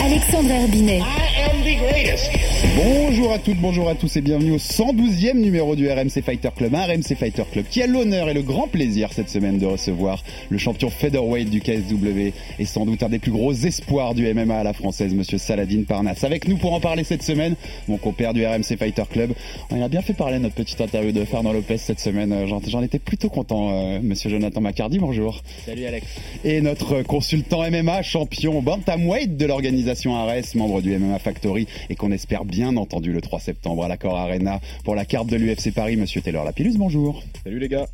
[0.00, 0.98] Alexandre Herbinet.
[0.98, 2.30] I am the greatest.
[2.76, 6.74] Bonjour à toutes, bonjour à tous et bienvenue au 112e numéro du RMC Fighter Club,
[6.74, 10.22] un RMC Fighter Club qui a l'honneur et le grand plaisir cette semaine de recevoir
[10.50, 14.58] le champion featherweight du KSW et sans doute un des plus gros espoirs du MMA
[14.58, 16.24] à la française, monsieur Saladin Parnasse.
[16.24, 17.54] Avec nous pour en parler cette semaine,
[17.88, 19.32] mon compère du RMC Fighter Club.
[19.70, 22.60] On a bien fait parler notre petite interview de Fernand Lopez cette semaine, Euh, j'en
[22.66, 25.42] j'en étais plutôt content, euh, monsieur Jonathan Macardy, bonjour.
[25.66, 26.06] Salut Alex.
[26.44, 32.10] Et notre consultant MMA, champion bantamweight de l'organisation Ares, membre du MMA Factory et qu'on
[32.10, 35.96] espère bien entendu le 3 septembre à l'Accor Arena pour la carte de l'UFC Paris,
[35.96, 37.22] monsieur Taylor Lapillus, bonjour.
[37.44, 37.86] Salut les gars.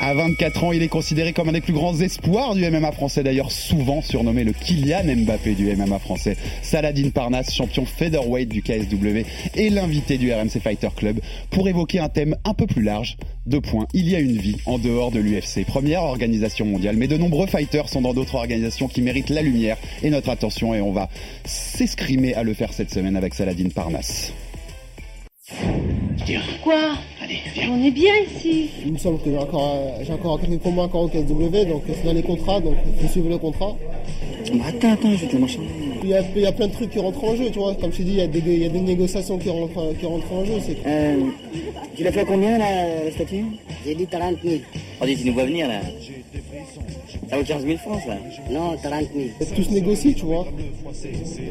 [0.00, 3.22] À 24 ans, il est considéré comme un des plus grands espoirs du MMA français,
[3.22, 6.36] d'ailleurs souvent surnommé le Kylian Mbappé du MMA français.
[6.62, 12.08] Saladin Parnasse, champion featherweight du KSW et l'invité du RMC Fighter Club pour évoquer un
[12.08, 13.16] thème un peu plus large.
[13.46, 17.08] Deux points, il y a une vie en dehors de l'UFC, première organisation mondiale, mais
[17.08, 20.80] de nombreux fighters sont dans d'autres organisations qui méritent la lumière et notre attention et
[20.80, 21.08] on va
[21.44, 24.32] s'escrimer à le faire cette semaine avec Saladin Parnasse.
[26.62, 26.92] Quoi?
[27.70, 28.70] On est bien ici.
[28.86, 32.04] Il me semble que j'ai encore, j'ai encore quelques combats encore au KSW, donc c'est
[32.04, 33.76] dans les contrats, donc il faut suivre le contrat.
[34.66, 35.60] Attends, attends, je vais te marcher.
[36.02, 37.74] Il y, a, il y a plein de trucs qui rentrent en jeu, tu vois.
[37.74, 39.94] Comme je t'ai dit, il y, a des, il y a des négociations qui rentrent,
[39.98, 40.54] qui rentrent en jeu.
[40.64, 40.76] C'est...
[40.86, 41.16] Euh,
[41.94, 43.44] tu l'as fait à combien la, la statue
[43.84, 44.56] J'ai dit 30 000.
[45.02, 45.80] Oh, dis, tu nous vois venir là.
[47.28, 48.16] Ça vaut 15 000 francs ça?
[48.50, 49.50] Non, 30 000.
[49.54, 50.46] Tout se négocie, tu vois.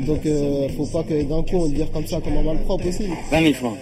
[0.08, 3.04] Donc euh, faut pas que d'un coup on dire comme ça comme un malpropre aussi.
[3.32, 3.78] 20 000 francs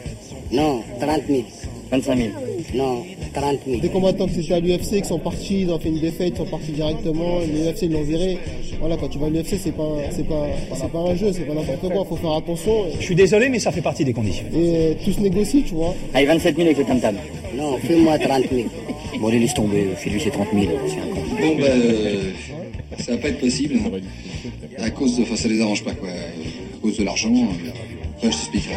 [0.52, 1.44] Non, 30 000.
[1.92, 2.30] 25 000
[2.76, 3.04] Non,
[3.34, 3.80] 30 000.
[3.82, 6.38] Des combattants qui étaient à l'UFC, qui sont partis, ils ont fait une défaite, ils
[6.38, 8.38] sont partis directement, l'UFC ils l'ont viré.
[8.80, 11.42] Voilà, quand tu vas à l'UFC, c'est pas, c'est pas, c'est pas un jeu, c'est
[11.48, 12.86] pas n'importe quoi, faut faire attention.
[13.00, 14.46] Je suis désolé, mais ça fait partie des conditions.
[14.56, 15.94] Et tout se négocie, tu vois.
[16.14, 17.16] Allez, 27 000 avec le tam-tam.
[17.56, 18.64] Non, fais-moi 30 000.
[19.22, 20.66] Bon, allez, laisse tomber, fais-lui ses 30 000.
[20.88, 21.22] c'est un con.
[21.40, 22.32] Bon, bah, euh,
[23.00, 23.80] ça va pas être possible.
[24.78, 25.22] À cause de.
[25.24, 26.10] Enfin, ça les arrange pas, quoi.
[26.10, 27.32] À cause de l'argent.
[27.34, 27.70] euh,
[28.18, 28.74] Après, je t'expliquerai.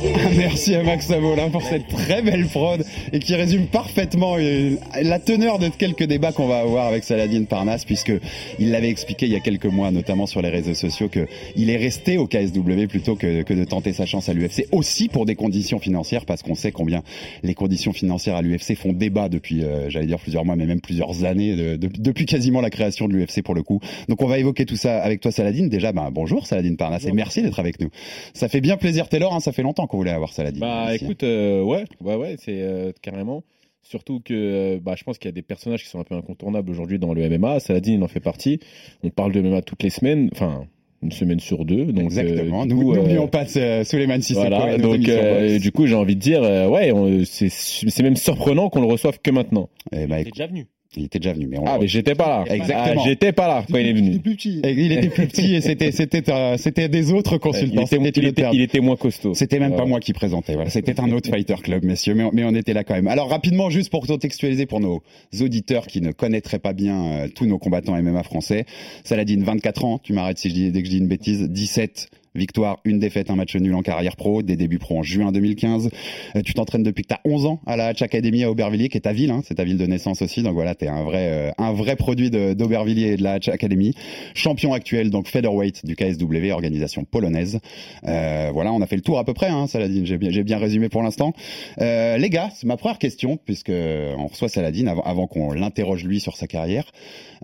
[0.36, 5.18] Merci à Max Savola pour cette très belle prod et qui résume parfaitement euh, la
[5.18, 8.12] teneur de quelques débats qu'on va avoir avec Saladin Parnasse puisque
[8.58, 11.68] il l'avait expliqué il y a quelques mois, notamment sur les réseaux sociaux, que il
[11.68, 15.26] est resté au KSW plutôt que, que de tenter sa chance à l'UFC aussi pour
[15.26, 17.02] des conditions financières parce qu'on sait combien
[17.42, 20.80] les conditions financières à l'UFC font débat depuis, euh, j'allais dire plusieurs mois, mais même
[20.80, 23.80] plusieurs années, de- de- depuis quasiment la création de l'UFC pour le coup.
[24.08, 25.66] Donc on va évoquer tout ça avec toi Saladin.
[25.66, 27.88] Déjà, ben, bonjour Saladin Parnasse et merci d'être avec nous.
[28.32, 30.60] Ça fait bien plaisir Taylor, hein, ça fait longtemps qu'on voulait avoir Saladin.
[30.60, 31.06] Bah ici, hein.
[31.06, 33.42] écoute, euh, ouais, ouais, ouais, c'est euh, carrément.
[33.82, 36.14] Surtout que euh, bah, je pense qu'il y a des personnages qui sont un peu
[36.14, 37.60] incontournables aujourd'hui dans le MMA.
[37.60, 38.60] Saladin, il en fait partie.
[39.02, 40.66] On parle de MMA toutes les semaines, enfin
[41.02, 41.86] une semaine sur deux.
[41.86, 42.62] Donc, Exactement.
[42.62, 45.86] euh, Nous coup, euh, n'oublions pas euh, Suleiman Sissoko Voilà, et donc euh, du coup
[45.86, 46.92] j'ai envie de dire, euh, ouais,
[47.24, 49.70] c'est c'est même surprenant qu'on le reçoive que maintenant.
[49.92, 50.66] Eh ben, Il écoute, déjà venu.
[50.96, 52.44] Il était déjà venu, mais on Ah mais j'étais pas là.
[52.52, 53.00] Exactement.
[53.00, 54.18] Ah, j'étais pas là quand il est venu.
[54.18, 54.60] plus petit.
[54.64, 57.82] Et il était plus petit et c'était c'était euh, c'était des autres Il consultants.
[57.82, 59.34] était, C'était il était- il était moins costaud.
[59.34, 59.88] C'était même pas Voilà.
[59.90, 60.54] moi qui présentais.
[60.54, 63.06] Voilà, c'était un autre fighter club, messieurs, mais on, mais on était là quand même.
[63.08, 65.02] Alors rapidement, juste pour contextualiser pour nos
[65.40, 68.64] auditeurs qui ne connaîtraient pas bien euh, tous nos combattants MMA français,
[69.04, 70.00] Saladin, 24 ans.
[70.02, 71.48] Tu m'arrêtes si je dis dès que je dis une bêtise.
[71.48, 75.32] 17 victoires, une défaite, un match nul en carrière pro, des débuts pro en juin
[75.32, 75.90] 2015.
[76.36, 78.88] Euh, tu t'entraînes depuis que tu as 11 ans à la Hatch Academy à Aubervilliers,
[78.88, 80.42] qui est ta ville, hein, c'est ta ville de naissance aussi.
[80.42, 83.48] Donc voilà, tu es un vrai, euh, un vrai produit d'Aubervilliers et de la Hatch
[83.48, 83.94] Academy.
[84.34, 87.58] Champion actuel, donc featherweight du KSW, organisation polonaise.
[88.06, 90.02] Euh, voilà, on a fait le tour à peu près, hein, Saladin.
[90.04, 91.32] J'ai bien, résumé pour l'instant.
[91.78, 96.36] Les gars, c'est ma première question, puisque on reçoit Saladin avant, qu'on l'interroge lui sur
[96.36, 96.84] sa carrière.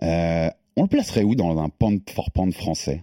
[0.01, 3.01] On le placerait où dans un pound for pound français?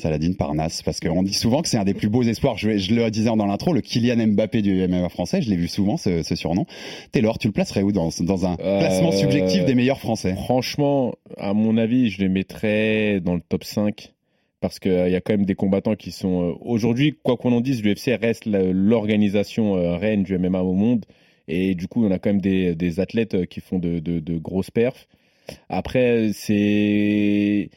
[0.00, 2.56] Saladin Parnasse, parce qu'on dit souvent que c'est un des plus beaux espoirs.
[2.56, 5.42] Je, je le disais dans l'intro, le Kylian Mbappé du MMA français.
[5.42, 6.66] Je l'ai vu souvent ce, ce surnom.
[7.10, 10.34] Taylor, tu le placerais où dans, dans un classement Euh, subjectif des meilleurs français?
[10.36, 14.12] Franchement, à mon avis, je les mettrais dans le top 5
[14.60, 17.60] parce qu'il y a quand même des combattants qui sont euh, aujourd'hui, quoi qu'on en
[17.60, 21.06] dise, l'UFC reste l'organisation euh, reine du MMA au monde
[21.48, 24.20] et du coup, on a quand même des, des athlètes euh, qui font de, de-
[24.20, 25.08] de grosses perfs.
[25.68, 27.70] Après, c'est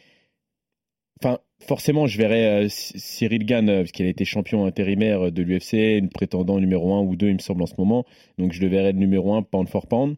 [1.65, 5.97] forcément, je verrais euh, Cyril Gann, euh, parce qu'il a été champion intérimaire de l'UFC,
[5.97, 8.05] une prétendant numéro 1 ou 2, il me semble, en ce moment.
[8.37, 10.15] Donc, je le verrais le numéro 1, pound for pound.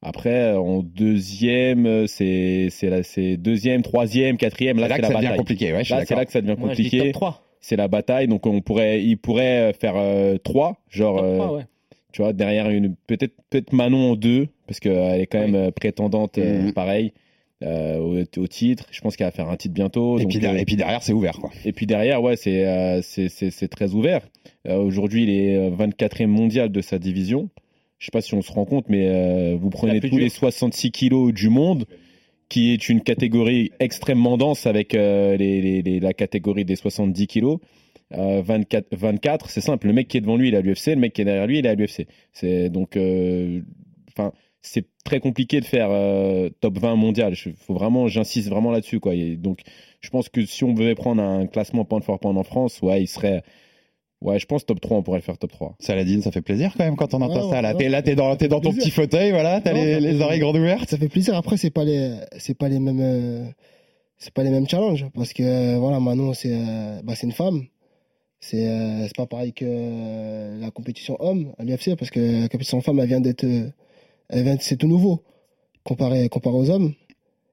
[0.00, 4.78] Après, euh, en deuxième, euh, c'est c'est là, c'est deuxième, troisième, quatrième.
[4.78, 5.38] Là, C'est là c'est que la ça devient bataille.
[5.38, 6.98] compliqué, ouais, là, c'est là que ça devient compliqué.
[6.98, 7.44] top 3.
[7.60, 8.28] C'est la bataille.
[8.28, 11.62] Donc, on pourrait, il pourrait faire euh, trois, genre, Top euh, 3, ouais.
[12.12, 15.70] tu vois, derrière une peut-être peut-être Manon en deux, parce qu'elle est quand même euh,
[15.72, 16.72] prétendante, euh, Mhm.
[16.74, 17.12] pareil.
[17.64, 20.18] Euh, au, au titre, je pense qu'elle va faire un titre bientôt.
[20.18, 21.50] Et donc, puis, derrière, euh, et puis derrière, c'est ouvert, quoi.
[21.64, 24.28] et puis derrière, ouais, c'est euh, c'est- c'est- c'est très ouvert.
[24.66, 27.48] Euh, Aujourd'hui, il est euh, 24e mondial de sa division.
[27.98, 30.92] Je sais pas si on se rend compte, mais euh, vous prenez tous les 66
[30.92, 31.84] kilos du monde,
[32.48, 37.26] qui est une catégorie extrêmement dense avec euh, les, les- les- la catégorie des 70
[37.26, 37.58] kilos.
[38.14, 39.86] Euh, 24, 24 c'est simple.
[39.88, 40.94] Le mec qui est devant lui, il est à l'UFC.
[40.94, 42.06] Le mec qui est derrière lui, il est à l'UFC.
[42.32, 43.60] C'est donc, euh,
[44.16, 44.32] enfin,
[44.62, 47.34] c'est très compliqué de faire euh, top 20 mondial.
[47.46, 49.14] Il faut vraiment, j'insiste vraiment là-dessus, quoi.
[49.14, 49.60] Et donc,
[50.00, 53.02] je pense que si on devait prendre un classement pound for pound en France, ouais,
[53.02, 53.42] il serait,
[54.20, 55.76] ouais, je pense top 3, on pourrait le faire top 3.
[55.78, 57.62] Saladin, ça fait plaisir quand même quand on entend Ouais, ça.
[57.62, 58.84] Là, ouais, t'es là, t'es dans, t'es dans ton plaisir.
[58.84, 60.88] petit fauteuil, voilà, t'as Non, les, oreilles grandes ouvertes.
[60.88, 61.36] Ça fait plaisir.
[61.36, 63.46] Après, c'est pas les, c'est pas les mêmes, euh,
[64.18, 67.32] c'est pas les mêmes challenges parce que euh, voilà, Manon, c'est, euh, bah, c'est une
[67.32, 67.64] femme.
[68.40, 72.48] C'est, euh, c'est pas pareil que euh, la compétition homme à l'UFC parce que la
[72.48, 73.68] compétition femme, elle vient d'être, euh,
[74.60, 75.22] c'est tout nouveau
[75.84, 76.92] comparé, comparé aux hommes.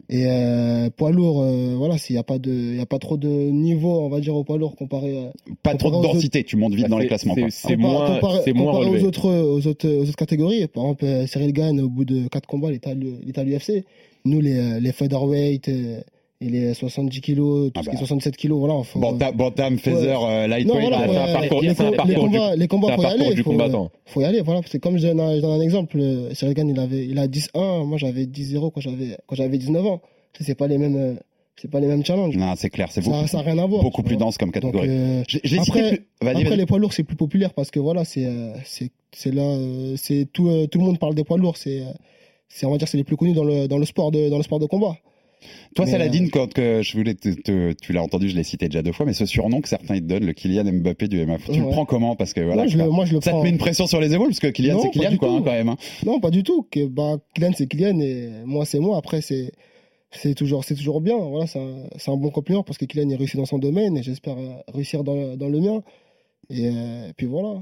[0.07, 2.99] Et euh, poids lourd, euh, voilà, s'il y a pas de, il y a pas
[2.99, 5.17] trop de niveau, on va dire au poids lourd comparé.
[5.17, 5.31] euh,
[5.63, 7.33] Pas trop de comparé densité, tu montes vite dans les classements.
[7.49, 9.03] c'est- moins, comparé- c'est moins comparé relevé.
[9.03, 10.67] aux autres, aux autres, aux autres catégories.
[10.67, 12.87] Par exemple, euh, Cyril Gann, au bout de 4 combats, il est
[13.39, 13.83] à l'UFC.
[14.25, 15.69] Nous, les, euh, les featherweight,
[16.41, 18.05] euh, et les 70 kilos, tout Ah ce qui est bah.
[18.05, 18.83] 77 kilos, voilà.
[18.83, 20.81] Faut, Bantam, Bantam, Feather, euh, Lightweight.
[20.81, 22.95] Voilà, c'est un euh, parcours- les, un com- les parcours du- combats, les combats, un
[22.95, 23.35] faut y parcours aller.
[23.35, 23.91] du faut, combattant.
[24.05, 24.61] faut y aller, voilà.
[24.65, 25.97] C'est comme je donne un, je donne un exemple.
[25.99, 27.85] euh, Cyril Gann, il avait, il a 10-1.
[27.85, 30.01] Moi, j'avais 10-0 quand j'avais, quand j'avais 19 ans.
[30.41, 31.13] C'est pas les mêmes, euh,
[31.55, 32.35] c'est pas les mêmes challenges.
[32.35, 33.81] Non, c'est clair, c'est beaucoup, ça a rien à voir.
[33.81, 34.89] beaucoup plus dense comme Donc, catégorie.
[34.89, 35.89] euh, l'ai cité après-
[36.19, 39.33] plus- après, les poids lourds, c'est plus populaire parce que voilà, c'est euh, c'est c'est
[39.33, 41.55] là, euh, c'est tout, euh, tout le monde parle des poids lourds.
[41.55, 41.85] C'est, euh,
[42.49, 44.35] c'est on va dire, c'est les plus connus dans le dans le sport de dans
[44.37, 44.97] le sport de combat.
[45.75, 48.67] Toi, mais, Saladin, quand que je voulais te, te- tu l'as entendu, je l'ai cité
[48.67, 51.49] déjà deux fois, mais ce surnom que certains te donnent, le Kylian Mbappé du MF,
[51.51, 52.15] tu le prends comment?
[52.15, 53.99] Parce que voilà, Moi, je le, moi, je le ça te met une pression sur
[53.99, 55.69] les épaules parce que Kylian, c'est Kylian, quoi, hein, quand même.
[55.69, 55.77] hein.
[56.05, 56.67] Non, pas du tout.
[56.71, 58.97] Que bah Kylian, c'est Kylian et moi, c'est moi.
[58.97, 59.51] Après, c'est
[60.11, 61.17] c'est toujours c'est toujours bien.
[61.17, 61.59] Voilà, c'est
[62.11, 65.03] un, bon compliment parce que Kylian il réussit dans son domaine et j'espère euh, réussir
[65.03, 65.81] dans le mien.
[66.49, 67.61] Et euh, puis voilà.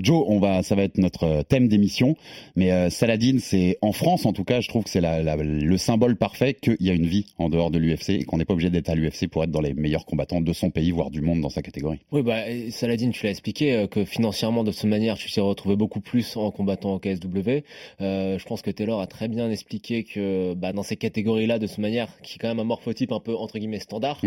[0.00, 2.16] Joe, on va, ça va être notre euh, thème d'émission,
[2.56, 5.36] mais euh, Saladin, c'est en France en tout cas, je trouve que c'est la- la-
[5.36, 8.44] le symbole parfait qu'il y a une vie en dehors de l'UFC et qu'on n'est
[8.44, 11.10] pas obligé d'être à l'UFC pour être dans les meilleurs combattants de son pays, voire
[11.10, 12.00] du monde dans sa catégorie.
[12.10, 12.40] Oui, bah,
[12.70, 16.36] Saladin, tu l'as expliqué, euh, que financièrement, de cette manière, tu t'es retrouvé beaucoup plus
[16.36, 17.62] en combattant au KSW.
[18.00, 21.68] Euh, je pense que Taylor a très bien expliqué que bah, dans ces catégories-là, de
[21.68, 24.18] cette manière, qui est quand même un morphotype un peu, entre guillemets, standard,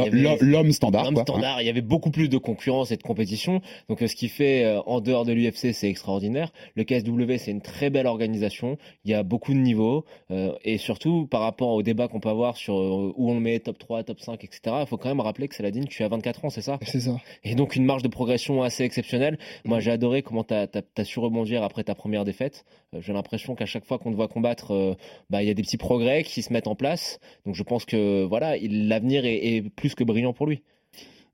[0.00, 1.22] avait- l'ho- L'homme standard, L'homme quoi.
[1.22, 3.39] standard, il y avait beaucoup plus de concurrence et de compétition.
[3.88, 6.52] Donc euh, ce qui fait euh, en dehors de l'UFC, c'est extraordinaire.
[6.74, 8.76] Le KSW, c'est une très belle organisation.
[9.04, 10.04] Il y a beaucoup de niveaux.
[10.30, 13.58] euh, et surtout, par rapport au débat qu'on peut avoir sur où on le met,
[13.60, 16.44] top 3, top 5, etc., il faut quand même rappeler que Saladin, tu as 24
[16.44, 16.78] ans, c'est ça?
[16.82, 17.16] C'est ça.
[17.44, 19.38] Et donc une marge de progression assez exceptionnelle.
[19.64, 20.68] Moi, j'ai adoré comment tu as,
[21.04, 22.64] su rebondir après ta première défaite.
[22.98, 24.96] J'ai l'impression qu'à chaque fois qu'on te voit combattre,
[25.30, 27.20] bah, il y a des petits progrès qui se mettent en place.
[27.46, 30.62] Donc je pense que voilà, il- l'avenir est, est plus que brillant pour lui.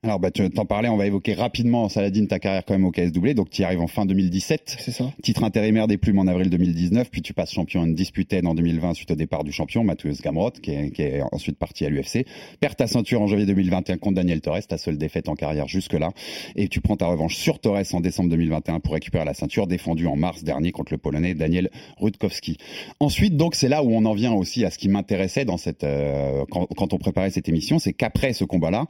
[0.02, 2.92] Alors, bah, tu t'en parlais, on va évoquer rapidement, Saladin, ta carrière quand même au
[2.92, 3.30] KSW.
[3.34, 4.76] Donc, tu y arrives en fin 2017.
[4.78, 5.12] C'est ça.
[5.22, 9.10] Titre intérimaire des plumes en avril 2019, puis tu passes champion indisputé en 2020 suite
[9.10, 12.26] au départ du champion, Mathieu Gamrot, qui est, qui est ensuite parti à l'UFC.
[12.60, 16.10] Perds ta ceinture en janvier 2021 contre Daniel Torres, ta seule défaite en carrière jusque-là.
[16.54, 20.06] Et tu prends ta revanche sur Torres en décembre 2021 pour récupérer la ceinture défendue
[20.06, 22.58] en mars dernier contre le Polonais Daniel Rutkowski.
[23.00, 25.84] Ensuite, donc, c'est là où on en vient aussi à ce qui m'intéressait dans cette,
[25.84, 28.84] euh, quand, quand on préparait cette émission, c'est qu'après ce combat-là,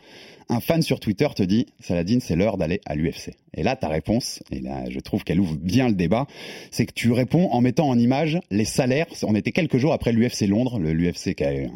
[0.49, 3.35] un fan sur Twitter te dit Saladin, c'est l'heure d'aller à l'UFC.
[3.55, 6.27] Et là, ta réponse, et là, je trouve qu'elle ouvre bien le débat,
[6.71, 9.07] c'est que tu réponds en mettant en image les salaires.
[9.23, 11.69] On était quelques jours après l'UFC Londres, l'UFC qui a eu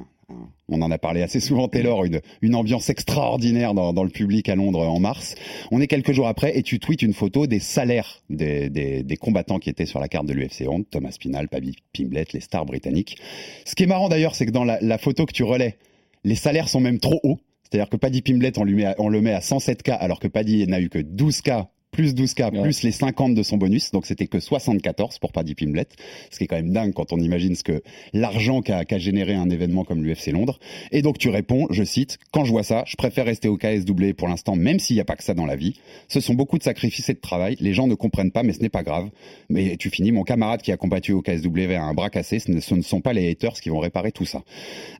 [0.68, 2.04] on en a parlé assez souvent, Taylor,
[2.42, 5.34] une, ambiance extraordinaire dans, le public à Londres en mars.
[5.72, 9.70] On est quelques jours après et tu tweets une photo des salaires des, combattants qui
[9.70, 13.18] étaient sur la carte de l'UFC Londres, Thomas Spinal, Pabi Pimblet, les stars britanniques.
[13.64, 15.76] Ce qui est marrant d'ailleurs, c'est que dans la photo que tu relais,
[16.24, 17.40] les salaires sont même trop hauts.
[17.70, 20.28] C'est-à-dire que Paddy Pimblet, on, lui met à- on le met à 107K, alors que
[20.28, 22.62] Paddy n'a eu que 12K, plus 12K, Ouais.
[22.62, 23.90] plus les 50 de son bonus.
[23.90, 25.86] Donc c'était que 74 pour Paddy Pimblet.
[26.30, 29.34] Ce qui est quand même dingue quand on imagine ce que l'argent qu'a qu'a généré
[29.34, 30.60] un événement comme l'UFC Londres.
[30.92, 34.12] Et donc tu réponds, je cite, quand je vois ça, je préfère rester au KSW
[34.16, 35.74] pour l'instant, même s'il n'y a pas que ça dans la vie.
[36.06, 37.56] Ce sont beaucoup de sacrifices et de travail.
[37.58, 39.08] Les gens ne comprennent pas, mais ce n'est pas grave.
[39.48, 42.38] Mais tu finis, mon camarade qui a combattu au KSW a un bras cassé.
[42.38, 44.42] Ce ne, ce ne sont pas les haters qui vont réparer tout ça.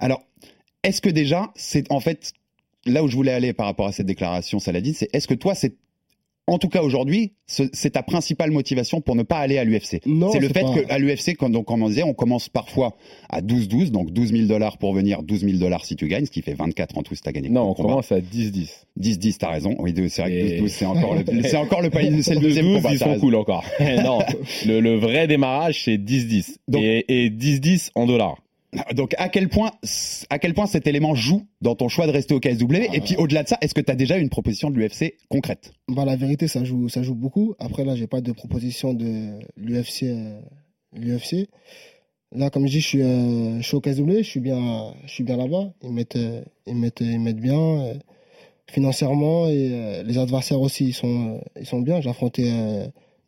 [0.00, 0.22] Alors,
[0.82, 2.32] est-ce que déjà, c'est en fait
[2.86, 5.54] là où je voulais aller par rapport à cette déclaration, Saladin, c'est est-ce que toi,
[5.54, 5.74] c'est
[6.46, 10.00] en tout cas aujourd'hui, ce- c'est ta principale motivation pour ne pas aller à l'UFC.
[10.32, 12.96] C'est le fait pas- qu'à l'UFC, quand donc, comme on disait, on commence parfois
[13.28, 16.30] à 12-12, donc 12 000 dollars pour venir, 12 000 dollars si tu gagnes, ce
[16.32, 17.50] qui fait 24 en tout si tu as gagné.
[17.50, 17.90] Non, on combat.
[17.90, 18.84] commence à 10-10.
[18.96, 19.76] 10-10, t'as raison.
[19.78, 21.90] Oui, c'est vrai que Et- 12-12, c'est encore le, c'est encore le
[22.22, 22.92] c'est le deuxième 12, combat.
[22.94, 23.20] ils sont raison.
[23.20, 23.64] cool encore.
[24.04, 24.18] non,
[24.66, 26.56] le, le vrai démarrage, c'est 10-10.
[26.66, 28.38] Donc- Et, et 10-10 en dollars.
[28.94, 29.72] Donc, à quel point,
[30.30, 33.16] à quel point cet élément joue dans ton choix de rester au KSW Et puis,
[33.16, 35.72] au-delà de ça, est-ce que tu as déjà une proposition de l'UFC concrète?
[35.88, 37.54] Bah, la vérité, ça joue, ça joue beaucoup.
[37.58, 40.04] Après, là, j'ai pas de proposition de l'UFC.
[40.04, 40.40] euh,
[40.92, 41.48] l'UFC.
[42.32, 45.10] Là, comme je dis, je suis, euh, je suis au KSW, je suis bien, je
[45.12, 45.72] suis bien là-bas.
[45.82, 47.94] Ils mettent, euh, ils mettent, ils mettent bien
[48.70, 52.00] financièrement et les adversaires aussi, ils sont, ils sont bien.
[52.00, 52.52] J'ai affronté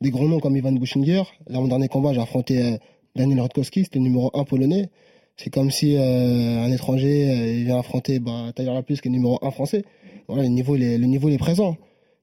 [0.01, 1.25] des gros noms comme Ivan Bushinger.
[1.49, 2.77] Là, mon dernier combat, j'ai affronté
[3.17, 4.89] Daniel Rodkowski, c'était le numéro 1 polonais.
[5.37, 9.11] C'est comme si euh, un étranger euh, il vient affronter bah, Tyler Lapus, qui est
[9.11, 9.85] numéro 1 français.
[10.29, 11.77] Voilà, le niveau, il est, le niveau il est présent.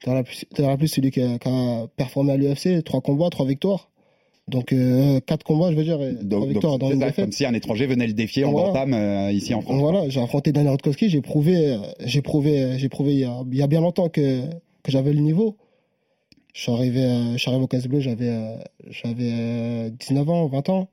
[0.04, 0.22] Tyler
[0.56, 3.90] Tyler Lapus, celui qui a, qui a performé à l'UFC, trois combats, trois victoires.
[4.48, 7.12] Donc euh, quatre combats, je veux dire, donc, victoires donc, dans c'est une.
[7.14, 8.70] Comme si un étranger venait le défier en Voilà.
[8.70, 9.80] bantam euh, ici en France.
[9.80, 13.58] Voilà, j'ai affronté Daniel Rodkowski, j'ai prouvé, j'ai prouvé, j'ai prouvé il y, a, il
[13.58, 14.42] y a bien longtemps que,
[14.84, 15.56] que j'avais le niveau.
[16.54, 18.34] Je suis arrivé, euh, je suis arrivé au Casse Bleu, j'avais,
[18.90, 20.90] j'avais euh, 19 ans, 20 ans.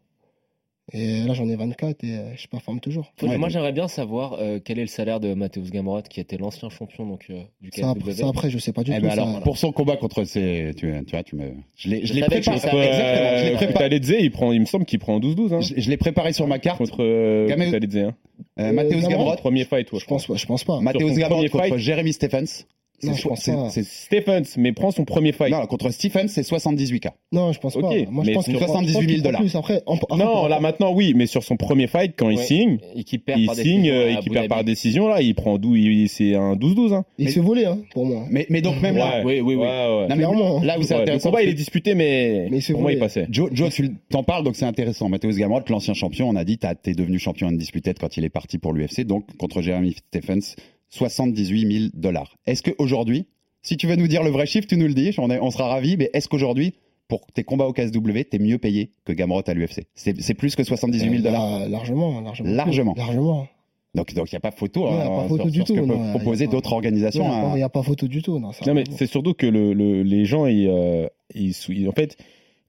[0.93, 3.12] Et là, j'en ai 24 et euh, je performe toujours.
[3.21, 6.69] Moi, j'aimerais bien savoir euh, quel est le salaire de Mateusz Gamrot, qui était l'ancien
[6.71, 7.88] champion donc, euh, du Ça, KSW.
[7.99, 9.02] après, ça, après, je sais pas du Eh tout.
[9.02, 9.40] ben ça.
[9.43, 12.59] pour son combat contre ces, tu, tu vois, tu me, je l'ai, préparé.
[12.61, 13.50] savais.
[13.52, 16.47] Exactement, il prend, il me semble qu'il prend 12-12 hein, Je, je l'ai préparé sur
[16.47, 16.78] ma carte.
[16.78, 18.14] contre euh, Gamel- hein.
[18.61, 20.78] Euh, Mateusz Gamrot Gamrot, Premier fight, toi, je pense, pas- je pense pas.
[21.25, 22.64] Gamrot premier contre fight Jeremy Stephens.
[23.03, 23.69] Non, C'est je pense c'est- pas.
[23.71, 25.50] c'est- Stephens, mais prend son premier fight.
[25.53, 27.09] non, contre Stephens, c'est 78K.
[27.33, 27.81] Non, je pense pas.
[27.81, 27.93] Moi,
[28.25, 29.41] je mais pense prend- 78 000 je pense qu'il prend dollars.
[29.43, 29.57] plus.
[29.57, 32.79] Après, en- après, non, là maintenant, oui, mais sur son premier fight, quand il signe,
[32.95, 35.59] Et perd il par signe décision euh, et qui perd par décision, là, il prend
[35.59, 36.93] 12, il- c'est un 12-12.
[36.93, 37.05] Hein.
[37.19, 38.25] il se fait voler, hein, pour moi.
[38.31, 39.57] Mais, mais donc même là, oui, oui, oui.
[39.57, 39.69] Ouais, ouais.
[39.69, 40.61] non, mais Clairement.
[40.62, 42.81] là où c'est Ouais, le intéressant, combat, il est disputé, mais, Mais il se pour
[42.83, 43.26] moi, il passait.
[43.31, 45.09] Joe, Joe, tu t'en parles, donc c'est intéressant.
[45.09, 48.59] Mateusz Gamrot, l'ancien champion, on a dit, t'es devenu champion undisputed quand il est parti
[48.59, 50.55] pour l'UFC, donc contre Jeremy Stephens,
[50.97, 52.37] 78 000 dollars.
[52.47, 53.26] Est-ce qu'aujourd'hui,
[53.62, 55.50] si tu veux nous dire le vrai chiffre, tu nous le dis, on, est- on
[55.50, 56.75] sera ravis, mais est-ce qu'aujourd'hui,
[57.09, 60.65] pour tes combats au KSW, t'es mieux payé que Gamrot à l'UFC c'est, plus que
[60.65, 61.62] 78 000 dollars.
[61.62, 62.50] Euh, largement, largement.
[62.50, 62.95] Largement.
[62.97, 63.49] Largement.
[63.95, 65.59] Donc il n'y a pas photo, Non, hein, y a pas sur- photo sur du
[65.61, 67.55] ce que tout, peuvent a- proposer a d'autres Il organisations.
[67.55, 67.65] n'y hein.
[67.67, 68.38] a, pas photo du tout.
[68.38, 71.93] Non, Non, mais c'est surtout que le, le- les gens, ils, euh, ils ils- en
[71.93, 72.17] fait,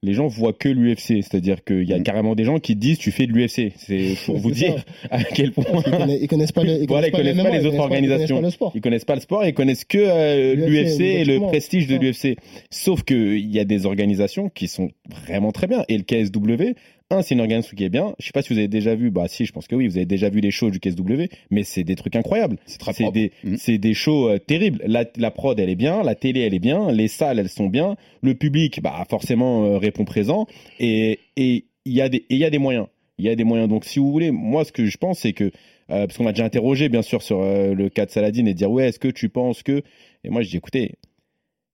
[0.02, 1.22] les gens voient que l'UFC.
[1.22, 2.02] C'est-à-dire qu'il y a Mm.
[2.04, 3.72] carrément des gens qui disent tu fais de l'UFC.
[3.76, 5.64] C'est pour vous dire à quel point.
[5.86, 7.76] Ils connaissent, ils connaissent pas les, ils Voilà, ils connaissent pas les ils autres pas-
[7.76, 8.50] ils organisations.
[8.50, 8.72] sport.
[8.74, 12.36] Ils connaissent pas le sport, ils connaissent que euh, L'UFC, et le prestige de l'UFC.
[12.70, 14.90] Sauf que il y a des organisations qui sont
[15.26, 15.84] vraiment très bien.
[15.88, 16.74] Et le KSW,
[17.10, 18.14] un, c'est une organisation qui est bien.
[18.18, 19.96] Je sais pas si vous avez déjà vu, bah si, je pense que oui, vous
[19.96, 22.58] avez déjà vu les shows du KSW, mais c'est des trucs incroyables.
[22.66, 23.56] C'est des, Mm.
[23.56, 24.82] c'est des shows euh, terribles.
[24.86, 27.68] La, la prod, elle est bien, la télé, elle est bien, les salles, elles sont
[27.68, 30.46] bien, le public, bah forcément euh, répond présent,
[30.80, 32.86] et et il y a des, et il y a des moyens.
[33.18, 33.68] Il y a des moyens.
[33.68, 36.32] Donc, si vous voulez, moi, ce que je pense, c'est que euh, parce qu'on m'a
[36.32, 39.28] déjà interrogé, bien sûr, sur le cas de Saladin et dire ouais, est-ce que tu
[39.30, 39.82] penses que
[40.24, 40.96] Et moi, je dis écoutez,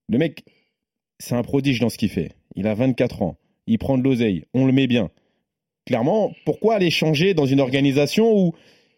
[0.08, 0.44] le mec,
[1.18, 2.32] c'est un prodige dans ce qu'il fait.
[2.54, 3.36] Il a 24 ans,
[3.66, 5.10] il prend de l'oseille, on le met bien.
[5.86, 8.54] Clairement, pourquoi aller changer dans une organisation où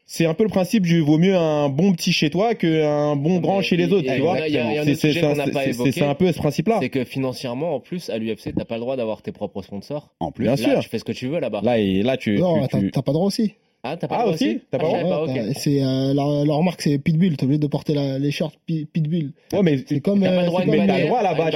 [0.08, 3.38] c'est un peu le principe du vaut mieux un bon petit chez toi qu'un bon
[3.40, 6.78] grand chez les autres, tu vois C'est- un peu ce principe-là.
[6.80, 10.10] C'est que financièrement, en plus, à l'UFC, t'as pas le droit d'avoir tes propres sponsors.
[10.20, 10.78] En plus, Bien Là, sûr.
[10.80, 11.60] tu fais ce que tu veux là-bas.
[11.64, 12.38] Là, et là, tu.
[12.38, 13.54] Non, tu- t'as tu- t'as pas droit aussi.
[13.92, 15.30] Ah, t'as pas Ah, le droit aussi T'as pas Ah, pas, ok.
[15.34, 17.36] t'as- c'est, euh, leur, leur marque, c'est Pitbull.
[17.36, 19.30] T'es obligé de porter la- les shorts Pi- Pitbull.
[19.52, 20.20] Ouais, mais C'est comme.
[20.20, 21.50] T'as pas euh, le droit c'est de mettre droit là-bas.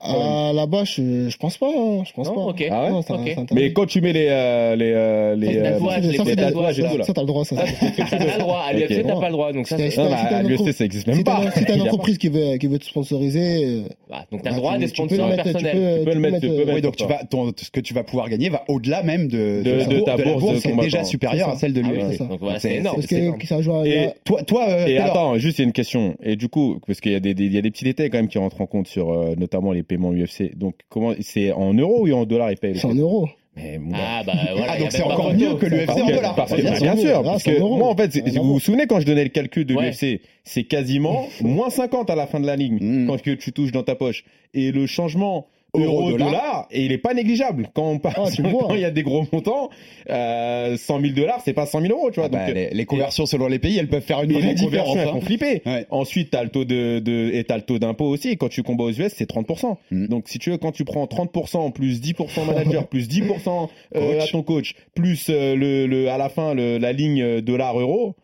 [0.00, 1.68] Ah, là-bas, je, je pense pas.
[1.68, 2.40] hein, Je pense Non, pas.
[2.42, 2.64] ok.
[2.70, 3.46] Ah ouais Non.
[3.52, 6.82] Mais quand tu mets les euh, les euh, les Ça, c'est euh, les tatouages et
[6.82, 7.04] ça, tout, là.
[7.04, 7.44] ça, t'as le droit.
[7.44, 7.62] Ça, Ça,
[8.10, 8.58] T'as pas le droit.
[8.66, 8.78] À Ok.
[8.80, 9.52] l'UFC, t'as pas le droit.
[9.52, 11.50] Donc ça, à l'UFC, entreprise- ça existe même Si t'as pas.
[11.50, 14.56] si t'as une entreprise qui veut, qui veut te sponsoriser, euh, Bah, donc t'as bah,
[14.56, 15.98] le droit à tu- des tu peux le sponsors personnels.
[15.98, 16.74] Tu peux le mettre.
[16.74, 19.62] Oui, donc tu vas, ton- ce que tu vas pouvoir gagner va au-delà même de,
[19.64, 21.68] la ta la bourse de qui est déjà supérieure à ça.
[21.72, 22.10] De Ah oui, l'UFC.
[22.12, 22.24] c'est ça.
[22.24, 22.96] Donc voilà, C'est- énorme.
[22.96, 23.38] parce c'est énorme.
[23.38, 23.86] que ça joue à.
[23.86, 26.16] Et- Toi, toi euh, Et attends, juste il y a une question.
[26.22, 28.10] Et du coup, parce qu'il y a des, des- il y a des petits détails
[28.10, 30.56] quand même qui rentrent en compte sur euh, notamment les paiements UFC.
[30.56, 33.28] Donc comment c'est en euros ou en dollars ils payent C'est en euros.
[33.56, 33.80] Mais.
[33.94, 34.72] Ah bah voilà.
[34.74, 36.34] Ah, donc c'est encore mieux que l'UFC en dollars.
[36.36, 37.08] parce que- Bien bien sûr.
[37.08, 39.30] sûr, Ah, parce que moi en fait, en vous vous souvenez quand je donnais le
[39.30, 39.86] calcul de Ouais.
[39.90, 43.06] l'UFC, c'est quasiment moins 50 à la fin de la ligne Mm.
[43.08, 44.24] quand que tu touches dans ta poche.
[44.54, 46.66] Et le changement Euro-dollar.
[46.70, 48.28] et il est pas négligeable quand on passe, Ah,
[48.74, 49.70] il y a des gros montants,
[50.08, 52.26] euh, 100 000 dollars, c'est pas 100 000 euros, tu vois.
[52.26, 54.88] Ah bah, donc, les, les conversions selon les pays, elles peuvent faire une vraie différence.
[54.88, 55.12] conversions, elles hein.
[55.12, 55.62] font flipper.
[55.66, 55.86] Ouais.
[55.90, 58.36] Ensuite, t'as le taux de, de et t'as le taux d'impôt aussi.
[58.36, 59.76] Quand tu combats aux US, c'est 30%.
[59.90, 60.06] Mm.
[60.06, 64.22] Donc, si tu veux, quand tu prends 30% plus 10% manager, plus 10% euh, Coach.
[64.22, 68.16] à ton coach, plus euh, le, le, à la fin le, la ligne dollar euro,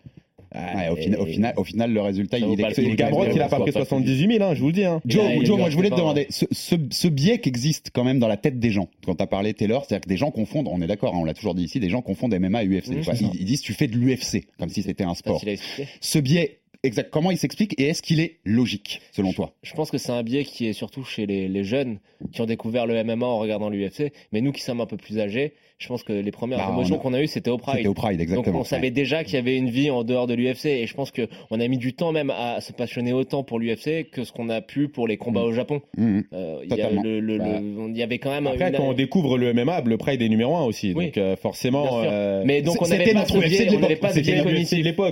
[0.56, 2.74] Ouais, au, final, au, final, au final, le résultat, il est.
[2.74, 4.84] C'est Gamrot qui n'a pas pris 78 000, hein, je vous le dis.
[4.84, 5.00] Hein.
[5.06, 5.24] Joe,
[5.56, 8.36] moi je voulais te demander, ce, ce, ce biais qui existe quand même dans la
[8.36, 10.86] tête des gens, quand tu as parlé Taylor, c'est-à-dire que des gens confondent, on est
[10.86, 12.88] d'accord, hein, on l'a toujours dit ici, des gens confondent MMA et UFC.
[12.88, 13.14] Mmh, quoi.
[13.14, 15.42] ils, ils disent tu fais de l'UFC, comme si c'était un sport.
[16.00, 19.54] Ce biais, exact, comment il s'explique et est-ce qu'il est logique, selon toi?
[19.62, 21.98] Je pense que c'est un biais qui est surtout chez les, les jeunes
[22.32, 24.12] qui ont découvert le MMA en regardant l'UFC.
[24.32, 26.94] Mais nous qui sommes un peu plus âgés, je pense que les premières Bah, émotions
[26.96, 27.76] on a- qu'on a eues, c'était au Pride.
[27.76, 28.60] C'était au Pride, Donc exactement.
[28.60, 28.90] on savait Ouais.
[28.90, 31.60] déjà qu'il y avait une vie en dehors de l'UFC et je pense que on
[31.60, 34.62] a mis du temps même à se passionner autant pour l'UFC que ce qu'on a
[34.62, 35.44] pu pour les combats Mm.
[35.44, 35.82] au Japon.
[35.98, 36.22] Euh,
[36.64, 37.02] Il y, a Totalement.
[37.02, 37.44] le- le- Bah.
[37.60, 39.96] le- on- il y avait quand même Après, une- quand on découvre le MMA, le
[39.98, 40.92] Pride est numéro 1 aussi.
[40.96, 41.06] Oui.
[41.06, 42.00] Donc, euh, forcément.
[42.02, 44.00] Euh, Mais donc on n'avait pas de l'époque.
[44.00, 44.12] pas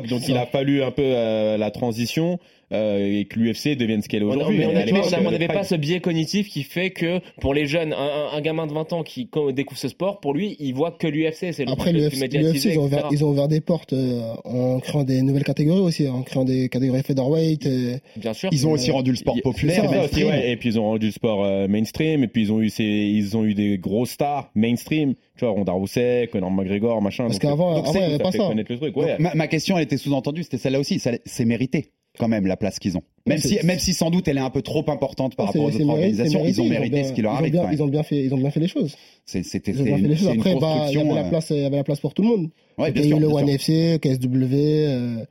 [0.01, 2.39] de donc il a fallu un peu euh, la transition
[2.71, 4.59] et que l'UFC devienne ce qu'elle est aujourd'hui.
[4.59, 8.41] mais on Mais n'avait pas ce biais cognitif qui fait que pour les jeunes, un,
[8.41, 11.53] gamin de 20 ans qui co- découvre ce sport, pour lui, il voit que l'UFC,
[11.53, 15.05] c'est le Après, l'UFC, ils, ont ouvert, ils ont ouvert des portes euh, en créant
[15.05, 17.67] des nouvelles catégories aussi, en créant des catégories featherweight.
[17.67, 18.49] euh, Bien sûr.
[18.53, 20.51] Ils ont aussi rendu le sport populaire, aussi, ouais.
[20.51, 22.25] Et puis ils ont rendu le sport euh, mainstream.
[22.25, 25.15] Et puis ils ont eu, ces- ils ont eu des gros stars mainstream.
[25.37, 27.25] Tu vois, Ronda Rousey, Conor McGregor, machin.
[27.27, 28.39] Parce qu'avant- avant, il y avait pas ça.
[28.39, 28.95] connaître le truc.
[28.95, 29.17] Donc, Ouais.
[29.19, 31.01] ma, ma question, elle était sous-entendue, c'était celle-là aussi.
[31.25, 33.03] C'est mérité, quand même, la place qu'ils ont.
[33.27, 35.69] Même, si, même si sans doute elle est un peu trop importante par rapport aux
[35.75, 37.53] autres organisations, ils ont mérité, mérité bien- ce qui leur ils ont arrive.
[37.53, 37.73] bien-.
[37.73, 38.97] Ils ont bien fait, ils ont bien fait les choses.
[39.25, 40.29] C'est- C'était Ils ont bien fait une, les choses.
[40.29, 41.01] c'est une Après, bah, il y construction.
[41.11, 42.51] avait la euh, place, il y avait la place pour tout le monde.
[42.79, 43.49] ouais, il y a eu le bien One.
[43.49, 45.25] FC, KSW, euh,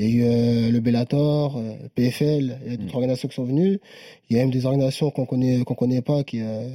[0.00, 2.76] il y a eu euh, le Bellator, euh, PFL, il y a Mm.
[2.78, 3.78] d'autres organisations qui sont venues.
[4.28, 6.68] Il y a même des organisations qu'on connaît, qu'on connaît pas qui, euh,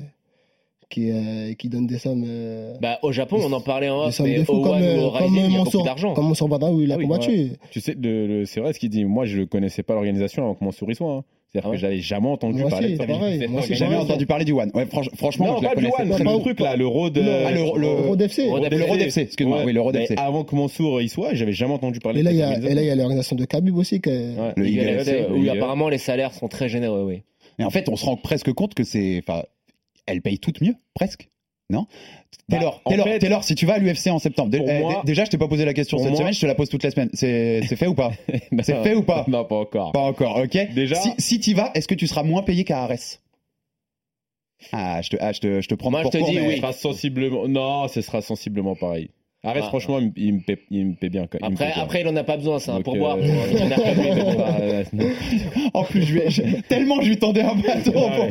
[0.94, 2.24] qui, euh, qui donnent des sommes.
[2.28, 5.02] euh, Bah, au Japon, on en parlait en off, mais au fous comme, One euh,
[5.02, 6.14] au il y a beaucoup d'argent.
[6.14, 7.52] comme Mansour Bada où il a Ah oui, combattu.
[7.72, 9.04] Tu sais, le- le- c'est vrai ce qu'il dit.
[9.06, 11.12] Moi, je connaissais pas l'organisation avant que Mansour y soit.
[11.12, 11.24] hein.
[11.52, 12.98] C'est-à-dire Ah ouais que j'avais jamais entendu Moi parler
[13.68, 14.72] J'ai jamais entendu parler du One.
[14.74, 17.16] Ouais, franch- franchement, Non, je pas du One, c'est pas le truc là, le road.
[17.16, 18.50] Ah, euh, le, le, Road FC.
[18.50, 19.64] Road le Road FC, excuse-moi, Ouais.
[19.66, 20.16] oui, le Road Mais FC.
[20.18, 22.48] Avant que Mansour y soit, j'avais jamais entendu parler Et là, de il y a,
[22.48, 22.92] et là, il y organisation.
[22.92, 24.02] a l'organisation de Khabib aussi.
[24.02, 24.54] Que, Ouais.
[24.58, 27.04] Le Il y a Eagle le- FC, oui, oui, apparemment, les salaires sont très généreux,
[27.06, 27.22] oui.
[27.60, 29.20] Et en fait, on se rend presque compte que c'est.
[29.20, 29.44] Enfin,
[30.06, 31.30] elles payent toutes mieux, presque.
[31.70, 31.88] Non?
[32.50, 35.30] Bah, Taylor, fait- Taylor, si tu vas à l'UFC en septembre, eh, moi- déjà, je
[35.32, 37.10] t'ai pas posé la question cette moi- semaine, je te la pose toutes les semaines.
[37.14, 38.12] C'est c'est fait ou pas?
[38.64, 39.26] C'est fait ou pas?
[39.28, 39.92] Non, pas encore.
[39.94, 40.74] Pas encore, ok?
[40.74, 43.22] Déjà- Si, si tu vas, est-ce que tu seras moins payé qu'à Arès
[44.72, 46.48] Ah, je te, ah, je te, je te prends Moi, pour je te dis mais-
[46.48, 46.58] oui.
[46.58, 47.48] Sera sensiblement.
[47.48, 49.10] Non, ce sera sensiblement pareil.
[49.46, 49.68] Arrête, Ah.
[49.68, 51.28] franchement, il, me- il me paie, il me paie bien.
[51.28, 51.84] quand- il Après, paie bien.
[51.84, 53.18] après, il en a pas besoin, c'est un pourboire.
[53.20, 55.12] euh, pour mais
[55.74, 57.92] En plus, je ai- je- tellement je lui tendais un bâton.
[57.96, 58.28] Ah pour-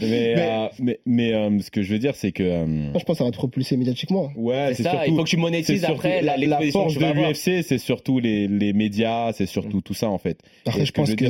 [0.00, 2.42] mais, euh, mais, mais, euh, ce que je veux dire, c'est que.
[2.42, 4.30] euh, Moi, je pense que ça va te propulser médiatiquement.
[4.36, 5.04] Ouais, C'est ça, surtout.
[5.08, 8.46] il faut que tu monétises après la, la- force que de l'UFC, c'est surtout les,
[8.46, 10.38] les médias, c'est surtout tout ça en fait.
[10.66, 11.24] Après, je pense que-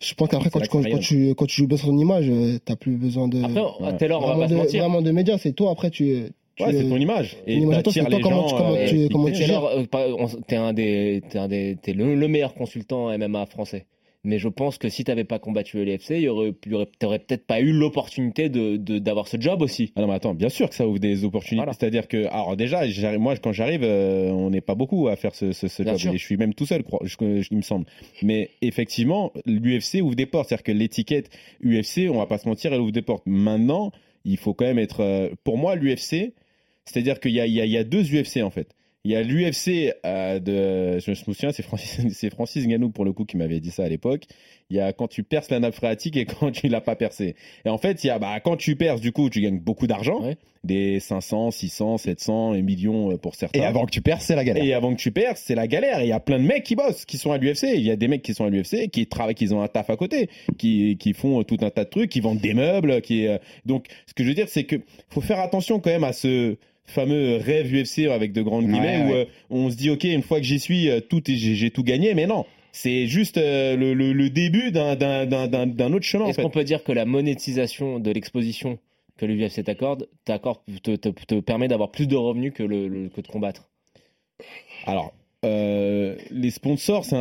[0.00, 2.30] Je pense qu'après, quand, quand, quand tu, quand tu joues bien sur ton image,
[2.64, 3.42] t'as plus besoin de.
[3.42, 4.80] Après, à Taylor, on va pas se mentir.
[4.82, 5.38] vraiment de médias.
[5.38, 6.24] C'est toi, après, tu.
[6.56, 7.36] Tu ouais, c'est ton image.
[7.46, 8.56] Et t'attires les comment gens.
[8.56, 12.14] tu- comment euh, tu- comment tu euh, t'es un des, t'es un des, t'es le,
[12.14, 13.86] le meilleur consultant MMA français.
[14.26, 16.88] Mais je pense que si t'avais pas combattu l'UFC, il y aurait, il y aurait-
[16.98, 19.92] t'aurais peut-être pas eu l'opportunité de, de- d'avoir ce job aussi.
[19.96, 21.56] Ah non, mais attends, bien sûr que ça ouvre des opportunités.
[21.62, 21.74] Voilà.
[21.78, 22.86] C'est-à-dire que, alors déjà,
[23.18, 26.00] moi, quand j'arrive, euh, on n'est pas beaucoup à faire ce, ce, ce Bien job.
[26.00, 26.14] sûr.
[26.14, 27.84] Et je suis même tout seul, crois- je, je- il me semble.
[28.22, 30.48] Mais effectivement, l'UFC ouvre des portes.
[30.48, 31.28] C'est-à-dire que l'étiquette
[31.62, 33.24] UFC, on va pas se mentir, elle ouvre des portes.
[33.26, 33.92] Maintenant,
[34.24, 35.00] il faut quand même être.
[35.00, 36.32] euh, pour moi, l'UFC,
[36.84, 38.74] c'est-à-dire qu'il y a, y, y deux UFC en fait.
[39.06, 43.12] Il y a l'UFC euh, de, je me souviens, c'est Francis, Francis Ngannou pour le
[43.12, 44.22] coup qui m'avait dit ça à l'époque.
[44.70, 47.36] Il y a quand tu perces la nappe phréatique et quand tu l'as pas percé.
[47.66, 49.86] Et en fait, il y a, bah, quand tu perces, du coup, tu gagnes beaucoup
[49.86, 50.38] d'argent, Ouais.
[50.62, 53.60] des 500, 600, 700 et millions pour certains.
[53.60, 54.64] Et avant que tu perds, c'est la galère.
[54.64, 56.00] Et avant que tu perds, c'est la galère.
[56.00, 57.64] Et il y a plein de mecs qui bossent, qui sont à l'UFC.
[57.74, 59.90] Il y a des mecs qui sont à l'UFC, qui travaillent, qui ont un taf
[59.90, 63.02] à côté, qui, qui font euh, tout un tas de trucs, qui vendent des meubles.
[63.02, 64.76] Qui, euh, Donc, ce que je veux dire, c'est que
[65.10, 69.04] faut faire attention quand même à ce fameux rêve UFC avec de grandes guillemets Ouais,
[69.04, 69.20] où ouais.
[69.20, 72.14] euh, on se dit ok une fois que j'y suis euh, tout j'ai tout gagné
[72.14, 74.96] mais non c'est juste euh, le, le- le début d'un-
[75.92, 78.78] autre chemin Est-ce qu'on peut dire que la monétisation de l'exposition
[79.16, 83.08] que l'UFC t'accorde, t'accorde te, te, te permet d'avoir plus de revenus que, le, le-
[83.10, 83.68] que de combattre?
[84.86, 85.12] Alors
[85.44, 87.14] euh, les sponsors c'est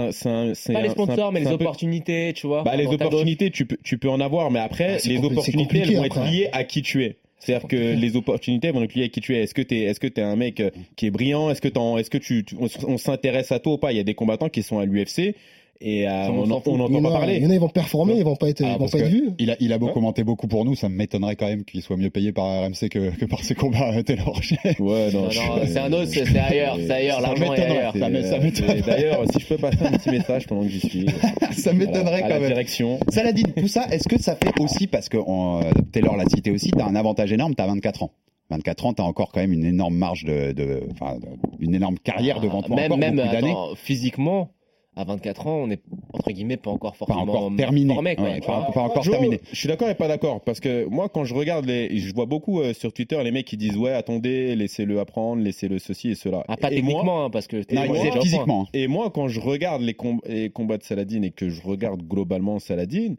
[0.74, 2.64] Pas les un- sponsors, mais les peu- opportunités, tu vois.
[2.64, 5.96] Bah, les opportunités, tu peux, tu peux en avoir, mais après, Ah, les opportunités, elles
[5.98, 6.32] vont être après.
[6.32, 7.18] liées à qui tu es.
[7.44, 9.44] C'est-à-dire que les opportunités vont être liées à qui tu es.
[9.44, 11.50] Est-ce que tu es, est-ce que es un mec euh, qui est brillant?
[11.50, 13.92] Est-ce que, t'en- est-ce que tu, tu- on, on s'intéresse à toi ou pas?
[13.92, 15.36] Il y a des combattants qui sont à l'UFC
[15.82, 17.36] et euh, on n'entend en pas a- parler.
[17.38, 19.00] il y en a, ils vont performer, ils vont pas être, Ah, ils vont pas
[19.00, 19.32] être vus.
[19.40, 19.94] Il a, il a beau Ouais.
[19.94, 23.10] commenter beaucoup pour nous, ça m'étonnerait quand même qu'il soit mieux payé par RMC que,
[23.18, 24.40] que par ses combats à Taylor.
[24.80, 27.50] Ouais, non, Non, je- non, c'est un autre, c'est ailleurs, c'est ailleurs, Ça l'argent est
[27.50, 27.78] m'étonnerait.
[27.80, 27.94] ailleurs.
[27.94, 28.82] Ça ça m'étonnerait.
[28.82, 31.06] D'ailleurs, si je peux passer un petit message pendant que j'y suis.
[31.52, 32.48] ça m'étonnerait quand la même.
[32.50, 33.00] direction.
[33.10, 36.52] Saladin, tout ça, est-ce que ça fait aussi, parce que on, euh, Taylor l'a cité
[36.52, 38.12] aussi, t'as un avantage énorme, t'as 24 ans.
[38.50, 41.28] 24 ans, t'as encore quand même une énorme marge de, de- enfin, de-
[41.60, 43.50] une énorme carrière devant toi, Ah, même, encore même beaucoup d'années.
[43.52, 44.50] attends, physiquement,
[44.96, 45.82] à 24 ans, on est
[46.14, 47.94] entre guillemets pas encore Pas forcément encore terminé.
[47.94, 49.40] formé, quoi, Ouais, tu pas, encore terminé.
[49.52, 52.28] Je suis d'accord et pas d'accord parce que moi quand je regarde les, je vois
[52.28, 56.16] beaucoup euh, sur Twitter les mecs qui disent ouais attendez laissez-le apprendre laissez-le ceci et
[56.16, 56.44] cela.
[56.48, 58.22] Ah, pas et moi, techniquement, hein, parce que Non, déjà point.
[58.22, 58.68] physiquement.
[58.74, 62.04] et moi quand je regarde les, com- les combats de Saladin et que je regarde
[62.04, 63.16] globalement Saladin,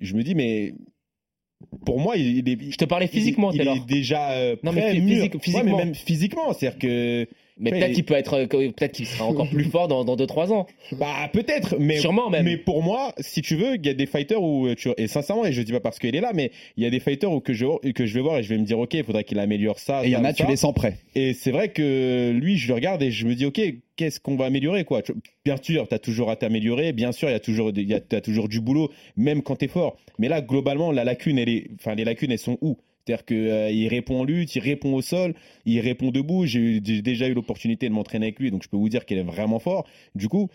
[0.00, 0.74] je me dis mais
[1.84, 4.70] pour moi il, il est Je te parlais physiquement, il, il est déjà euh, Non,
[4.70, 7.26] prêt, Ouais, mais même physiquement c'est-à-dire que
[7.60, 10.16] Mais peut-être il- qu'il peut être, euh, peut-être qu'il sera encore plus fort dans, dans
[10.16, 10.66] 2-3 ans.
[10.92, 12.44] Bah peut-être, mais Sûrement même.
[12.44, 15.44] Mais pour moi, si tu veux, il y a des fighters où tu et sincèrement,
[15.44, 17.40] et je dis pas parce qu'il est là, mais il y a des fighters où
[17.40, 19.38] que je que je vais voir et je vais me dire ok, il faudrait qu'il
[19.38, 20.04] améliore ça.
[20.04, 20.98] Et il y en a, tu les sens prêts.
[21.14, 23.60] Et c'est vrai que lui, je le regarde et je me dis ok,
[23.96, 25.02] qu'est-ce qu'on va améliorer quoi?
[25.44, 26.92] Bien sûr, t'as toujours à t'améliorer.
[26.92, 29.56] Bien sûr, il y a toujours il y a t'as toujours du boulot, même quand
[29.56, 29.96] t'es fort.
[30.18, 32.76] Mais là, globalement, la lacune, elle est, enfin les lacunes, elles sont où?
[33.08, 36.44] C'est-à-dire qu'il répond en lutte, il répond au sol, il répond debout.
[36.46, 39.22] J'ai déjà eu l'opportunité de m'entraîner avec lui, donc je peux vous dire qu'il est
[39.22, 39.86] vraiment fort.
[40.14, 40.48] Du coup,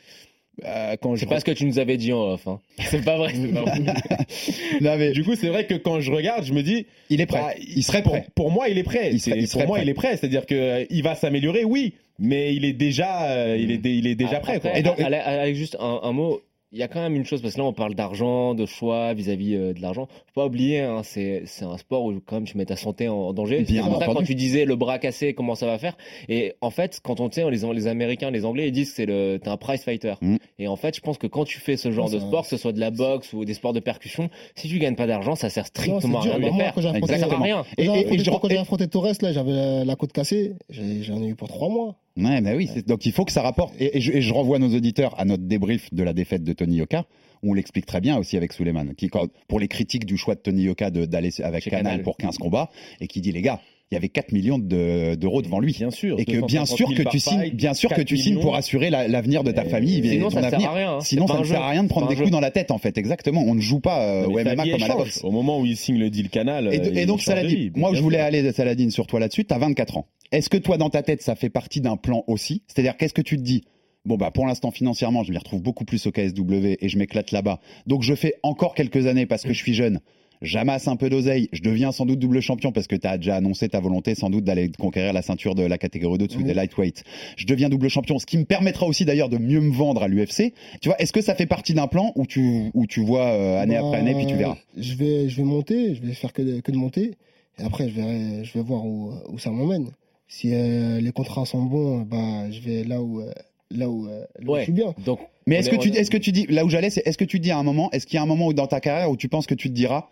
[0.66, 2.48] euh, quand je C'est pas ce que tu nous avais dit en off.
[2.48, 2.60] Hein.
[2.80, 3.34] C'est pas vrai.
[4.82, 7.26] Non, mais du coup, c'est vrai que quand je regarde, je me dis, il est
[7.26, 7.39] prêt.
[7.39, 8.28] bah, il serait pour, prêt.
[8.36, 9.10] pour moi, il est prêt.
[9.12, 9.82] Il serait- il pour moi, prêt.
[9.86, 10.18] il est prêt.
[10.18, 14.16] C'est-à-dire que euh, va s'améliorer, oui, mais il est déjà, euh, il est, il est
[14.16, 14.60] déjà prêt.
[14.60, 14.70] Quoi.
[14.72, 16.42] Après, Et donc- Ale- Ale- juste un, un mot.
[16.76, 19.14] Il y a quand même une chose, parce que là on parle d'argent, de choix
[19.14, 20.08] vis-à-vis euh, de l'argent.
[20.34, 23.08] Faut pas oublier, hein, c'est c'est un sport où quand même tu mets ta santé
[23.08, 23.62] en, en danger.
[23.62, 25.96] Bien pour ça quand tu disais le bras cassé, comment ça va faire.
[26.30, 29.06] Et en fait, quand on sait, les, les Américains, les Anglais, ils disent que c'est
[29.06, 30.16] le t'es un prize fighter.
[30.22, 30.38] Mm.
[30.58, 32.58] Et en fait, je pense que quand tu fais ce genre de sport, que ce
[32.58, 35.50] soit de la boxe ou des sports de percussion, si tu gagnes pas d'argent, ça
[35.52, 36.36] sert strictement à dur.
[36.38, 36.74] rien de faire.
[36.74, 37.64] quand j'ai affronté- Ça sert à rien.
[37.78, 40.54] Et- et- et je- quand j'ai affronté Torres, là, j'avais la, côte cassée.
[40.70, 41.96] J'en ai eu pour trois mois.
[42.15, 42.69] Ouais, bah oui.
[42.86, 43.73] Donc il faut que ça rapporte.
[43.80, 46.54] Et, et je, et je renvoie nos auditeurs à notre débrief de la défaite de
[46.54, 47.06] Tony Yoka.
[47.41, 49.10] où On l'explique très bien aussi avec Suleiman, qui
[49.47, 52.04] pour les critiques du choix de Tony Yoka d'aller avec Canal.
[52.04, 52.69] pour 15 combats,
[53.02, 53.60] et qui dit les gars,
[53.91, 55.74] il y avait 4 millions de- d'euros devant lui.
[55.74, 56.19] Bien sûr.
[56.19, 59.08] Et que bien sûr que tu signes, bien sûr que tu signes pour assurer la-
[59.08, 60.69] l'avenir de ta famille, et Sinon, ton ça sert avenir.
[60.69, 60.91] à rien.
[60.96, 61.00] hein.
[61.02, 62.98] Sinon, ça ne sert à rien de prendre des coups dans la tête, en fait.
[62.98, 63.43] Exactement.
[63.46, 65.24] On ne joue pas euh, au MMA comme à la boxe.
[65.24, 66.74] Au moment où il signe le deal Canal.
[66.74, 69.58] Et, euh, et donc Saladin, moi je voulais aller Saladin sur toi là-dessus, tu as
[69.60, 70.08] 24 ans.
[70.32, 72.63] Est-ce que toi dans ta tête ça fait partie d'un plan aussi?
[72.67, 73.63] C'est-à-dire qu'est-ce que tu te dis?
[74.06, 77.32] Bon bah pour l'instant financièrement je m'y retrouve beaucoup plus au KSW et je m'éclate
[77.32, 77.60] là-bas.
[77.86, 80.00] Donc je fais encore quelques années parce que je suis jeune.
[80.43, 83.38] J'amasse un peu d'oseille, je deviens sans doute double champion parce que tu as déjà
[83.38, 86.43] annoncé ta volonté sans doute d'aller conquérir la ceinture de la catégorie de dessus Oui.
[86.43, 87.03] des lightweight.
[87.38, 90.08] Je deviens double champion, ce qui me permettra aussi d'ailleurs de mieux me vendre à
[90.10, 90.53] l'UFC.
[90.82, 93.62] Tu vois, est-ce que ça fait partie d'un plan où tu où tu vois euh,
[93.62, 94.58] année Bah, après année puis tu verras?
[94.77, 97.12] Je vais, je vais monter, je vais faire que de, que de monter.
[97.58, 99.91] Et après, je verrai, je vais voir où, où ça m'emmène.
[100.27, 103.32] Si euh, les contrats sont bons, bah, je vais là où, euh,
[103.71, 104.12] là où, là
[104.45, 104.60] où Ouais.
[104.60, 104.93] je suis bien.
[105.06, 106.89] Donc, Mais on est-ce est- que tu est- est-ce que tu dis là où j'allais
[106.89, 108.47] c'est est-ce que tu te dis à un moment est-ce qu'il y a un moment
[108.47, 110.10] où dans ta carrière où tu penses que tu te diras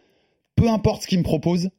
[0.55, 1.69] peu importe ce qu'il me propose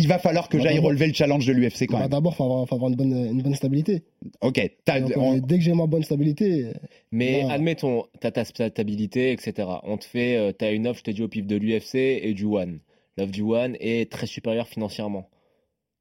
[0.00, 2.10] il va falloir que Bah, j'aille relever le challenge de l'UFC quand Bah, même.
[2.10, 4.04] D'abord, faut avoir, faut avoir une bonne, une bonne stabilité.
[4.42, 6.72] Ok, t'as- Donc, on- dès que j'ai ma bonne stabilité,
[7.10, 7.54] Mais Voilà.
[7.54, 9.80] admettons, t'as ta stabilité, etc.
[9.82, 12.32] On te fait, euh, t'as une offre, je te dis au pif de l'UFC et
[12.32, 12.78] du One.
[13.16, 15.28] L'offre du One est très supérieure financièrement.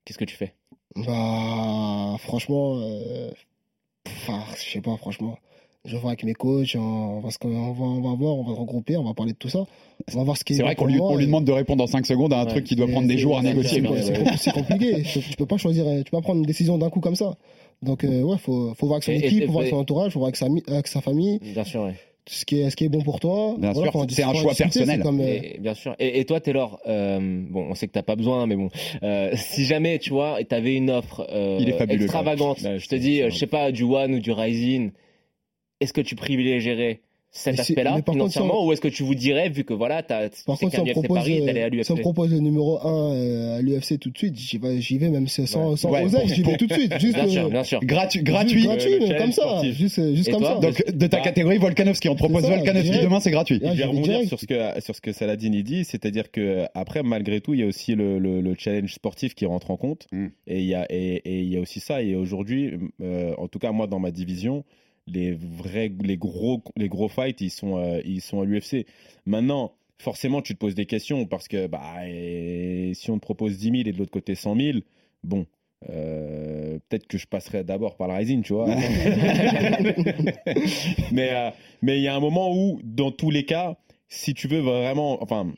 [0.05, 0.53] Qu'est-ce que tu fais?
[0.95, 3.31] Bah, franchement, euh,
[4.27, 5.39] ah, je sais pas, franchement.
[5.85, 8.43] Je vais voir avec mes coachs, on va, se- on va, on va voir, on
[8.43, 9.65] va se regrouper, on va parler de tout ça.
[10.13, 10.55] On va voir ce qui est.
[10.57, 12.51] c'est vrai bon qu'on lui, on demande de répondre en 5 secondes à un Ouais.
[12.51, 13.81] truc qui doit prendre des jours à négocier.
[14.37, 15.03] c'est- compliqué.
[15.03, 17.15] Tu peux- tu peux pas choisir, tu peux pas prendre une décision d'un coup comme
[17.15, 17.35] ça.
[17.83, 19.77] Donc euh, ouais, faut, faut voir avec son Et- équipe, et- faut voir avec son
[19.79, 21.93] entourage, faut voir avec sa, avec sa famille, Bien sûr, ouais.
[22.27, 23.55] ce qui est, ce qui est bon pour toi.
[23.57, 24.99] Bien sûr, c'est un choix discuter, personnel.
[25.01, 25.95] Comme, euh, Et, bien sûr.
[25.99, 28.67] Et, et toi, Taylor, euh, bon, on sait que t'as pas besoin, mais bon,
[29.03, 32.61] euh, si jamais, tu vois, t'avais une offre euh, Il est fabuleux, extravagante.
[32.61, 34.91] Ouais, je te dis, je sais pas, du One ou du Rising,
[35.81, 39.49] est-ce que tu privilégierais cet aspect-là contre, financièrement, si ou est-ce que tu vous dirais,
[39.49, 41.83] vu que voilà, t'as, tu Par contre, si on, propose, Paris, d'aller à euh, l'UFC
[41.85, 44.79] si on me propose le numéro 1 euh, à l'UFC tout de suite, j'y vais,
[44.81, 46.97] j'y vais même sans, sans Ouais, oseille, pour- j'y vais tout de suite.
[46.99, 47.79] Juste, Bien sûr, euh, bien sûr.
[47.83, 48.23] Gratuit.
[48.23, 48.65] gratuit,
[49.19, 49.75] comme ça, sportif.
[49.77, 50.59] juste, euh, juste comme toi ça.
[50.67, 53.03] Donc de ta Bah- catégorie Volkanovski, on propose ça, Volkanovski direct.
[53.03, 53.61] demain, c'est gratuit.
[53.63, 57.03] Ah, je vais rebondir sur ce que sur ce que Saladin dit, c'est-à-dire que après
[57.03, 60.07] malgré tout il y a aussi le, le- le challenge sportif qui rentre en compte
[60.13, 60.27] Mm.
[60.47, 62.71] et il y a et, et il y a aussi ça et aujourd'hui
[63.37, 64.63] en tout cas moi dans ma division
[65.07, 68.85] les vrais les gros les gros fights ils sont euh, ils sont à l'UFC.
[69.25, 71.81] Maintenant forcément tu te poses des questions parce que bah
[72.93, 74.77] si on te propose 10 000 et de l'autre côté 100 000
[75.23, 75.47] bon
[75.89, 78.67] euh, peut-être que je passerai d'abord par le Rising, tu vois.
[81.11, 83.77] mais euh, mais il y a un moment où, dans tous les cas,
[84.09, 85.53] si tu veux vraiment, enfin,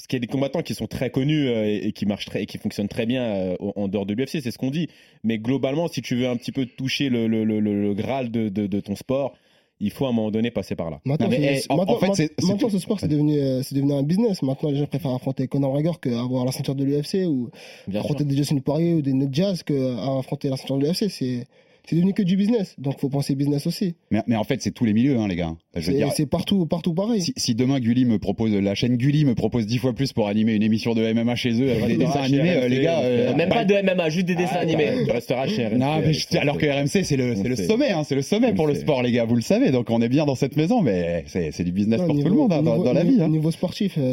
[0.00, 2.24] parce qu'il y a des combattants qui sont très connus euh, et, et qui marchent
[2.24, 4.88] très et qui fonctionnent très bien euh, en dehors de l'UFC, c'est ce qu'on dit.
[5.24, 8.30] Mais globalement, si tu veux un petit peu toucher le, le, le, le- le graal
[8.30, 9.34] de, de, de ton sport,
[9.78, 11.00] il faut à un moment donné passer par là.
[11.04, 12.70] Maintenant, Non, mais, c'est- eh, en- maintenant- en fait, c'est- c'est maintenant, tout.
[12.70, 14.42] ce sport, c'est devenu, euh, c'est devenu un business.
[14.42, 17.50] Maintenant, les gens préfèrent affronter Conor McGregor qu'avoir la ceinture de l'UFC ou
[17.86, 18.10] Bien sûr.
[18.10, 21.08] affronter des Justin Poirier ou des Ned Jazz qu'affronter la ceinture de l'UFC.
[21.10, 21.44] C'est,
[21.90, 22.74] c'est devenu que du business.
[22.78, 23.94] Donc, faut penser business aussi.
[24.12, 25.56] Mais, mais en fait, c'est tous les milieux, hein, les gars.
[25.74, 27.20] Je C'est, dire, c'est partout, partout pareil.
[27.20, 30.28] si, si demain Gulli me propose, la chaîne Gulli me propose dix fois plus pour
[30.28, 32.82] animer une émission de MMA chez eux, avec des restera dessins animés, euh, RMC, les
[32.82, 33.00] gars.
[33.00, 34.86] euh, Même pas de MMA, juste des dessins Ah, animés.
[34.86, 35.78] bah, Tu resteras chez RMC.
[35.78, 38.22] Non, mais je- alors que RMC, c'est le, On c'est le sommet, hein, c'est le
[38.22, 38.80] sommet On pour le sait.
[38.82, 39.70] sport, les gars, vous le savez.
[39.72, 42.28] Donc on est bien dans cette maison, mais c'est c'est du business Non, pour niveau-
[42.28, 43.22] tout le monde hein, dans, niveau- dans la niveau- vie.
[43.22, 43.28] Hein.
[43.28, 44.08] Niveau sportif, il n'y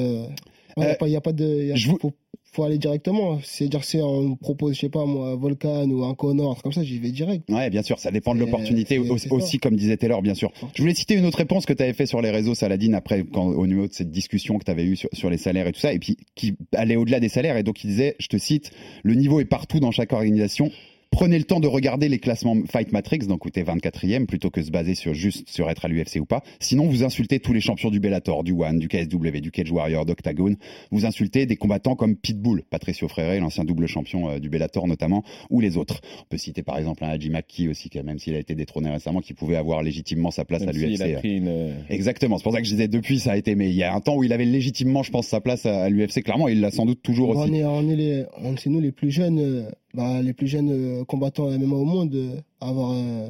[0.85, 1.63] Euh, a, pas- y a pas de.
[1.65, 2.11] y a- je vous- faut,
[2.57, 3.39] faut aller directement.
[3.43, 6.81] C'est-à-dire, si on me propose, je sais pas, moi, Volcan ou un Connor, comme ça,
[6.83, 7.47] j'y vais direct.
[7.49, 10.51] Ouais, bien sûr, ça dépend de l'opportunité aussi, comme disait Taylor, bien sûr.
[10.73, 13.23] Je voulais citer une autre réponse que tu avais fait sur les réseaux, Saladin, après,
[13.31, 15.71] quand, au niveau de cette discussion que tu avais eue sur, sur les salaires et
[15.71, 18.37] tout ça, et puis qui allait au-delà des salaires, et donc il disait, je te
[18.37, 18.71] cite,
[19.03, 20.71] le niveau est partout dans chaque organisation.
[21.17, 24.61] Prenez le temps de regarder les classements Fight Matrix, donc où t'es 24e, plutôt que
[24.61, 26.43] se baser sur juste sur être à l'UFC ou pas.
[26.59, 30.05] Sinon, vous insultez tous les champions du Bellator, du One, du KSW, du Cage Warrior,
[30.05, 30.55] d'Octagon.
[30.91, 35.23] Vous insultez des combattants comme Pitbull, Patricio Freire, l'ancien double champion euh, du Bellator notamment,
[35.49, 36.01] ou les autres.
[36.21, 38.91] On peut citer par exemple un Haji Makki aussi, qui, même s'il a été détrôné
[38.91, 41.01] récemment, qui pouvait avoir légitimement sa place Même à l'UFC.
[41.01, 41.47] a pris une.
[41.47, 43.81] euh, Exactement, c'est pour ça que je disais depuis ça a été, mais il y
[43.81, 46.21] a un temps où il avait légitimement, je pense, sa place à, à l'UFC.
[46.21, 47.55] Clairement, il l'a sans doute toujours on aussi.
[47.55, 50.69] est, on est les, on- c'est nous les plus jeunes, euh, bah, les plus jeunes
[50.71, 53.29] euh, combattants MMA au monde euh, avoir euh,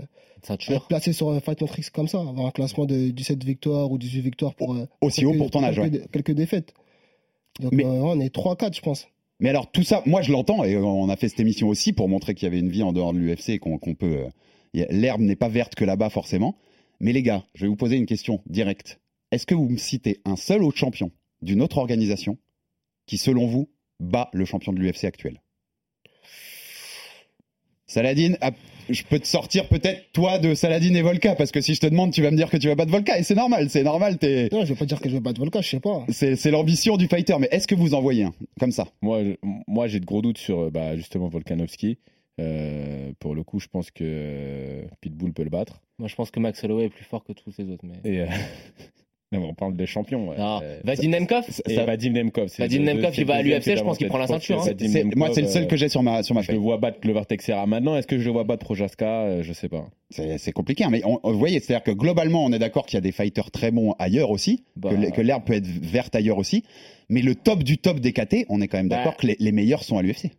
[0.70, 3.98] être placé sur un Fight Matrix comme ça, avoir un classement de 17 victoires ou
[3.98, 6.08] 18 victoires pour Aussi haut quelques- pour ton âge, quelques, ouais.
[6.12, 6.74] quelques défaites.
[7.60, 9.08] Donc Mais- on est 3-4 je pense.
[9.39, 12.10] Mais alors tout ça, moi je l'entends et on a fait cette émission aussi pour
[12.10, 14.26] montrer qu'il y avait une vie en dehors de l'UFC et qu'on peut.
[14.76, 16.56] euh, L'herbe n'est pas verte que là-bas forcément.
[17.00, 19.00] Mais les gars, je vais vous poser une question directe.
[19.32, 22.38] Est-ce que vous me citez un seul autre champion d'une autre organisation
[23.06, 25.41] qui, selon vous, bat le champion de l'UFC actuel?
[27.88, 28.52] Saladin, ah,
[28.89, 31.88] je peux te sortir peut-être toi de Saladin et Volka parce que si je te
[31.88, 34.17] demande, tu vas me dire que tu vas battre Volka et c'est normal, c'est normal.
[34.17, 36.06] T'es, Non, je vais pas dire que je vais battre Volka, je sais pas.
[36.10, 37.36] c'est, c'est l'ambition du fighter.
[37.39, 38.88] Mais est-ce que vous en voyez un comme ça?
[39.02, 39.36] Moi, je-
[39.67, 41.97] moi, j'ai de gros doutes sur euh, bah, justement Volkanovski.
[42.39, 45.82] Euh, pour le coup, je pense que euh, Pitbull peut le battre.
[45.97, 47.84] Moi, je pense que Max Holloway est plus fort que tous les autres.
[47.86, 48.12] Mais...
[48.12, 48.28] Et euh,
[49.32, 50.32] mais on parle des champions.
[50.38, 52.50] Euh, Vadim Nemkov et ça- Vadim Nemkov.
[52.58, 54.74] Vadim le- Nemkov, il va à le l'UFC, je pense qu'il prend la ceinture, hein.
[54.80, 56.78] Nemkov, moi, c'est le seul euh, que j'ai sur ma, sur ma Je le vois
[56.78, 57.96] battre Glover Texera maintenant.
[57.98, 59.90] Est-ce que je le vois battre Projaska Euh, Je sais pas.
[60.10, 63.00] C'est compliqué, hein, mais on, vous voyez, c'est-à-dire que globalement, on est d'accord qu'il y
[63.00, 66.63] a des fighters très bons ailleurs aussi, Bah, que l'herbe peut être verte ailleurs aussi,
[67.10, 68.98] mais le top du top des KT, on est quand même Bah.
[68.98, 70.32] d'accord que les, les meilleurs sont à l'UFC.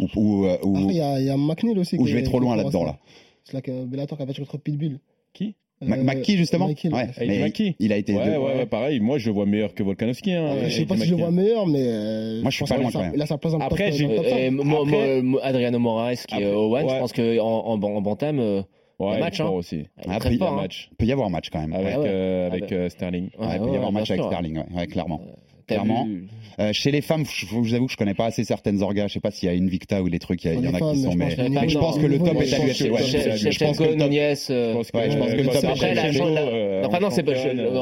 [0.00, 1.96] Ou, ou, euh, ou- Après, il y a, il y a McNeil aussi.
[1.98, 2.98] ou je vais trop loin là-dedans, là.
[3.44, 4.98] C'est là que Bellator qui a battu contre Pitbull.
[5.32, 5.54] Qui?
[5.82, 7.76] Ma- Euh, McKee, justement Ouais, mais Maki.
[7.78, 8.14] il a été.
[8.14, 8.98] Ouais, deux- ouais, ouais, pareil.
[9.00, 10.32] Moi, je le vois meilleur que Volkanovski.
[10.32, 11.82] Hein, je sais pas si je le vois meilleur, mais.
[11.82, 13.12] euh, Moi, je suis pense pas loin quand même.
[13.14, 13.90] Il a sa place top Après,
[14.50, 16.94] mo- Après- Adriano Moraes qui est Après- au One, ouais.
[16.94, 18.62] je pense qu'en en, en, en bantam, euh,
[18.98, 19.48] Ouais, match, il hein.
[19.50, 19.76] aussi.
[20.02, 20.48] il Ah, fort.
[20.48, 20.62] un hein.
[20.62, 21.74] match peut y avoir match quand même.
[21.74, 22.06] avec, Ah ouais.
[22.08, 22.66] euh, Ah bah.
[22.72, 23.28] euh, Sterling.
[23.38, 24.24] Ouais, Ouais, il peut y avoir match avec.
[24.24, 25.20] Sterling, ouais, clairement.
[25.66, 26.06] Clairement.
[26.58, 29.08] Euh, chez les femmes, je vous avoue que je connais pas assez certaines orgas.
[29.08, 30.60] Je sais pas s'il y a une Victa ou les trucs, il y, a- il
[30.60, 31.30] y Sur en a qui sont, je mais,
[31.68, 32.84] je pense que le top est à l'UFC.
[33.50, 35.94] je- pense que le top- Nunez, euh, Ouais, je pense que le top Après, est
[35.94, 37.10] la- euh, Après, non,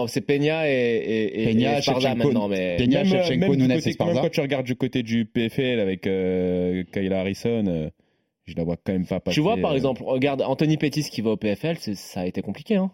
[0.08, 2.16] c'est Peña et, et, et, et Shevchenko.
[2.16, 2.48] maintenant.
[2.48, 2.76] Mais...
[2.78, 4.12] Peña, même, euh, Shevchenko, du Nunes, Esparza.
[4.14, 7.90] même quand tu regardes du côté du PFL avec euh, Kayla Harrison, euh,
[8.46, 9.34] je la vois quand même pas passer.
[9.34, 12.42] Tu vois, par euh, exemple, regarde Anthony Pettis qui va au PFL, ça a été
[12.42, 12.76] compliqué.
[12.76, 12.90] Hein.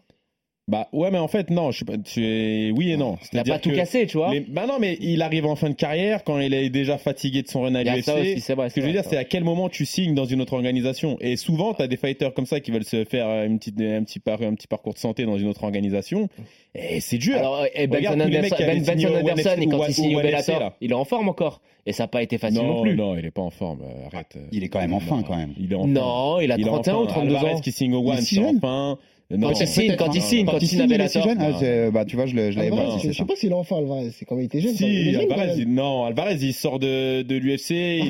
[0.71, 1.99] Bah ouais, mais en fait, non, je suis pas.
[1.99, 2.71] Tu es...
[2.71, 3.19] Oui et non.
[3.33, 4.33] Il n'a pas tout cassé, tu vois.
[4.33, 7.43] les- Bah non, mais il arrive en fin de carrière quand il est déjà fatigué
[7.43, 8.41] de son run à Il y a ça aussi, l'UFC.
[8.41, 8.71] c'est vrai.
[8.71, 11.17] Ce que je veux dire, c'est à quel moment tu signes dans une autre organisation.
[11.21, 14.05] Et souvent, tu as des fighters comme ça qui veulent se faire une petite, un,
[14.05, 16.29] petit par- un petit parcours de santé dans une autre organisation.
[16.77, 17.37] Et c'est dur.
[17.37, 19.95] Alors, et Benson Regarde tous les mecs Anderson, Ben- Benson Anderson, FC, quand ou il
[19.95, 21.61] signe au Bellator, il est en forme encore.
[21.85, 22.95] Et ça n'a pas été facile non, non, plus.
[22.95, 23.81] non, il est pas en forme.
[23.83, 24.39] euh, Arrête.
[24.53, 25.53] Il est quand même en fin, quand même.
[25.59, 25.93] Il est en forme.
[25.95, 27.09] Non, il a Il est en 31 ou forme.
[27.09, 27.61] 32 Alvarez ans.
[27.61, 28.99] qui signe au One, c'est en fin.
[29.31, 31.23] Quand il signe, quand il signe, quand il signe Bellator.
[31.23, 31.59] jeune, ah, Non.
[31.61, 32.99] c'est- bah, tu vois, je l'avais Alvarez, pas.
[32.99, 34.11] je sais pas s'il est enfant, Alvarez.
[34.13, 34.75] C'est comme il était jeune.
[34.75, 38.03] Si, quand Alvarez, non, Alvarez, il sort de, de l'UFC,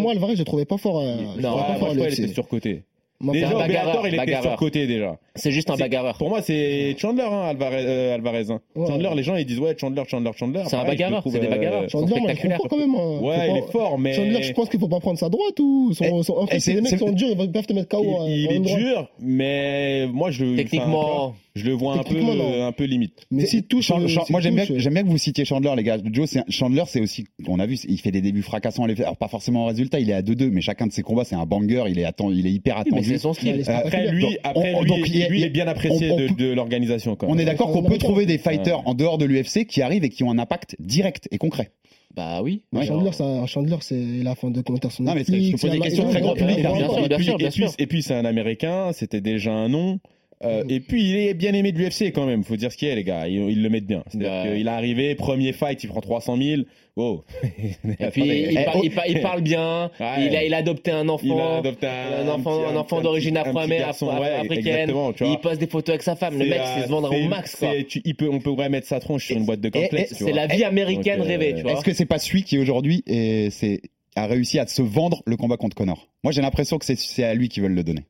[0.00, 1.00] moi, Alvarez, je le trouvais pas fort.
[1.00, 2.18] euh, Non, trouvais moi, fort je qu'il l'UFC.
[2.24, 2.82] était surcoté.
[3.32, 5.16] Déjà, Bellator, il était surcoté déjà.
[5.34, 6.18] C'est juste un bagarreur.
[6.18, 7.84] Pour moi, c'est Chandler, hein, Alvarez.
[7.86, 8.60] euh, Alvarez hein.
[8.76, 8.86] Ouais.
[8.86, 10.62] Chandler, les gens, ils disent ouais, Chandler, Chandler, Chandler.
[10.66, 11.88] C'est un bagarreur, c'est des euh, bagarreurs.
[11.88, 12.94] Chandler, moi, je quand même.
[12.94, 13.18] hein.
[13.22, 14.12] Ouais, il est fort, mais.
[14.12, 16.74] Chandler, je pense qu'il faut pas prendre sa droite ou son, son- en fait, c'est-
[16.74, 18.04] les mecs sont durs, ils peuvent te mettre KO.
[18.26, 18.78] Il, à est droite.
[18.78, 22.66] dur, mais moi je Techniquement, je le vois un peu non.
[22.66, 23.26] un peu limite.
[23.30, 25.82] Mais s'il touche, euh, moi j'aime bien, touche, j'aime bien que vous citiez Chandler les
[25.82, 25.98] gars.
[26.12, 28.84] Joe, c'est Chandler c'est aussi, on a vu, il fait des débuts fracassants.
[28.84, 31.34] Alors pas forcément en résultat, il est à 2-2, mais chacun de ses combats c'est
[31.36, 31.84] un banger.
[31.88, 33.04] Il est il est hyper attendu.
[33.04, 33.56] c'est son style.
[33.56, 37.16] Ouais, Après lui, après lui, lui, il est bien apprécié on- on de, de l'organisation
[37.16, 40.04] quand On est d'accord qu'on peut trouver des fighters en dehors de l'UFC qui arrivent
[40.04, 41.72] et qui ont un impact direct et concret.
[42.14, 42.62] Bah oui.
[42.72, 42.86] Mais Ouais.
[42.86, 45.70] Chandler, ça, Chandler, c'est, il a fait un documentaire sur Non, mais je te pose
[45.70, 46.58] des questions très grand public,
[47.78, 49.98] et puis c'est un Américain, c'était déjà un nom.
[50.44, 52.88] Euh, et puis il est bien aimé de l'UFC quand même, faut dire ce qu'il
[52.88, 54.02] est les gars, ils, ils le mettent bien.
[54.08, 54.42] C'est-à-dire Bah.
[54.56, 56.62] qu'il est arrivé, premier fight, il prend 300 000.
[56.96, 57.22] Oh.
[57.42, 60.26] Et puis il, par- il par- il parle bien, Ouais.
[60.26, 62.74] il, a, il a adopté un enfant, Il a adopté un- un enfant, un petit-
[62.74, 65.12] un enfant un d'origine afro-américaine, ouais.
[65.20, 66.38] Il poste des photos avec sa femme.
[66.38, 67.56] Le mec c'est se vendre au max.
[67.56, 67.70] quoi.
[67.88, 69.78] tu- il peut, on pourrait mettre sa tronche sur une boîte de tu
[70.10, 71.54] C'est la vie américaine Donc, euh, rêvée.
[71.66, 73.02] Est-ce que c'est pas celui qui aujourd'hui
[74.16, 77.32] a réussi à se vendre le combat contre Connor Moi, j'ai l'impression que c'est à
[77.34, 78.02] lui qu'ils veulent le donner.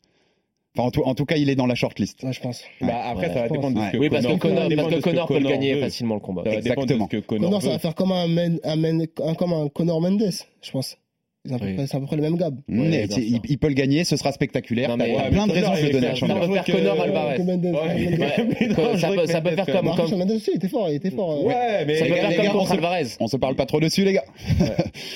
[0.75, 2.23] Enfin, en tout, en tout cas, il est dans la shortlist.
[2.23, 2.63] Ouais, je pense.
[2.81, 4.77] Bah, après, Ouais, ça va dépendre de ce que Oui, parce que Connor, Connor, ça
[4.77, 5.81] va parce que Connor peut le gagner veut.
[5.83, 6.43] facilement le combat.
[6.47, 6.87] Ça Exactement.
[6.87, 9.53] de ce que Connor, Connor, ça va faire comme un, Men- un, Men- un- comme
[9.53, 10.31] un Connor Mendes,
[10.63, 10.97] je pense.
[11.45, 11.75] C'est à peu Oui.
[11.75, 12.57] près- c'est à peu près le même gab.
[12.69, 13.19] C'est- sûr.
[13.23, 14.89] il, il peut le gagner, ce sera spectaculaire.
[14.89, 16.53] Non, mais- t'as Ouais, plein de raisons de le donner à il Sean Ça peut
[16.55, 17.39] faire Connor Alvarez.
[17.39, 18.17] Ouais.
[19.27, 21.45] Ça peut- faire comme- comme- Mendes aussi, il était fort, il était fort.
[21.45, 23.07] Ouais, mais Ça peut faire comme contre Alvarez.
[23.21, 24.25] On se parle pas trop dessus, les gars.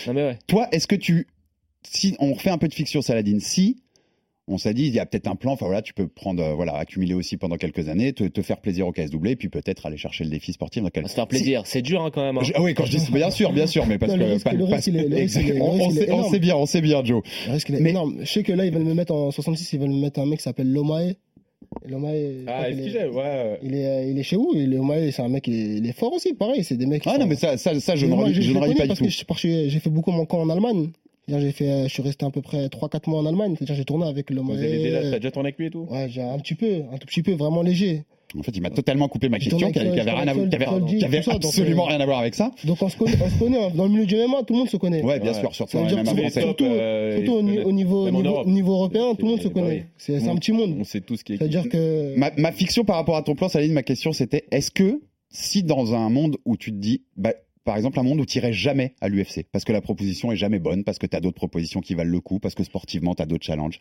[0.06, 0.38] Non mais ouais.
[0.48, 1.28] Toi, est-ce que tu.
[1.88, 3.76] Si on refait un peu de fiction, Saladin, si.
[4.48, 6.54] On s'est dit, il y a peut-être un plan, enfin voilà, tu peux prendre, euh,
[6.54, 9.96] voilà, accumuler aussi pendant quelques années, te, te faire plaisir au KSW, puis peut-être aller
[9.96, 11.02] chercher le défi sportif dans quel...
[11.02, 11.62] On va se faire plaisir.
[11.64, 12.38] C'est dur hein, quand même.
[12.38, 12.42] hein.
[12.44, 14.52] Je- ah oui, quand je dis bien sûr, bien sûr, mais parce Non, que pas-
[14.52, 17.04] le risque, parce- il est- il on, il sait, on sait bien, on sait bien,
[17.04, 17.22] Joe.
[17.48, 18.18] Le risque, il est Mais- énorme.
[18.20, 20.26] Je sais que là, ils veulent me mettre en 66, ils veulent me mettre un
[20.26, 21.14] mec qui s'appelle Lomae.
[21.88, 23.58] Lomae, Ah, est-ce est- qu'il est Ouais.
[23.64, 25.92] il est, euh, il est chez où Lomae, c'est un mec, il est, il est
[25.92, 26.62] fort aussi, pareil.
[26.62, 27.02] C'est des mecs.
[27.02, 28.16] qui Ah sont- non, mais ça, ça, ça je ne je
[28.52, 29.34] ne pas du parce tout.
[29.48, 30.90] j'ai fait beaucoup mon camp en Allemagne.
[31.28, 33.54] J'ai fait, euh, je suis resté à peu près 3-4 mois en Allemagne.
[33.56, 34.52] C'est-à-dire, j'ai tourné avec Lomae.
[34.54, 35.86] Vous avez déjà, t'as déjà tourné avec lui et tout?
[35.90, 38.04] Ouais, j'ai un petit peu, un tout petit peu, vraiment léger.
[38.38, 41.84] En fait, il m'a totalement coupé ma question, qui avait, rien à qui avait- absolument
[41.84, 42.50] euh, rien à voir avec ça.
[42.64, 43.70] Donc on se connaît, on se connaît hein.
[43.74, 45.02] dans le milieu du MMA, tout le monde se connaît.
[45.02, 45.38] Ouais, bien Ouais.
[45.40, 48.06] sûr, surtout surtout, euh, surtout au, niveau,
[48.72, 49.86] européen, tout le monde se connaît.
[49.96, 50.76] C'est un petit monde.
[50.80, 51.36] On sait tout ce qui est.
[51.38, 54.70] C'est-à-dire que Ma, ma fiction par rapport à ton plan, Saladin, ma question c'était est-ce
[54.70, 57.32] que si dans un monde où tu te dis, bah,
[57.66, 60.36] par exemple, un monde où tu irais jamais à l'UFC, parce que la proposition est
[60.36, 63.14] jamais bonne, parce que tu as d'autres propositions qui valent le coup, parce que sportivement
[63.14, 63.80] tu as d'autres challenges,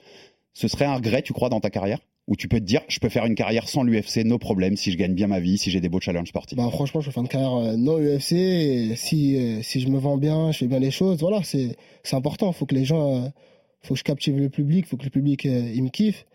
[0.54, 2.00] ce serait un regret, tu crois, dans ta carrière?
[2.28, 4.92] Où tu peux te dire, je peux faire une carrière sans l'UFC, no problème, si
[4.92, 6.58] je gagne bien ma vie, si j'ai des beaux challenges sportifs?
[6.58, 8.32] Bah, franchement, je vais faire une carrière euh, non UFC.
[8.34, 11.78] et si, euh, si je me vends bien, je fais bien les choses, voilà, c'est
[12.12, 12.52] important.
[12.52, 13.26] faut que les gens.
[13.26, 13.30] euh,
[13.86, 16.26] faut que je captive le public, faut que le public euh, il me kiffe.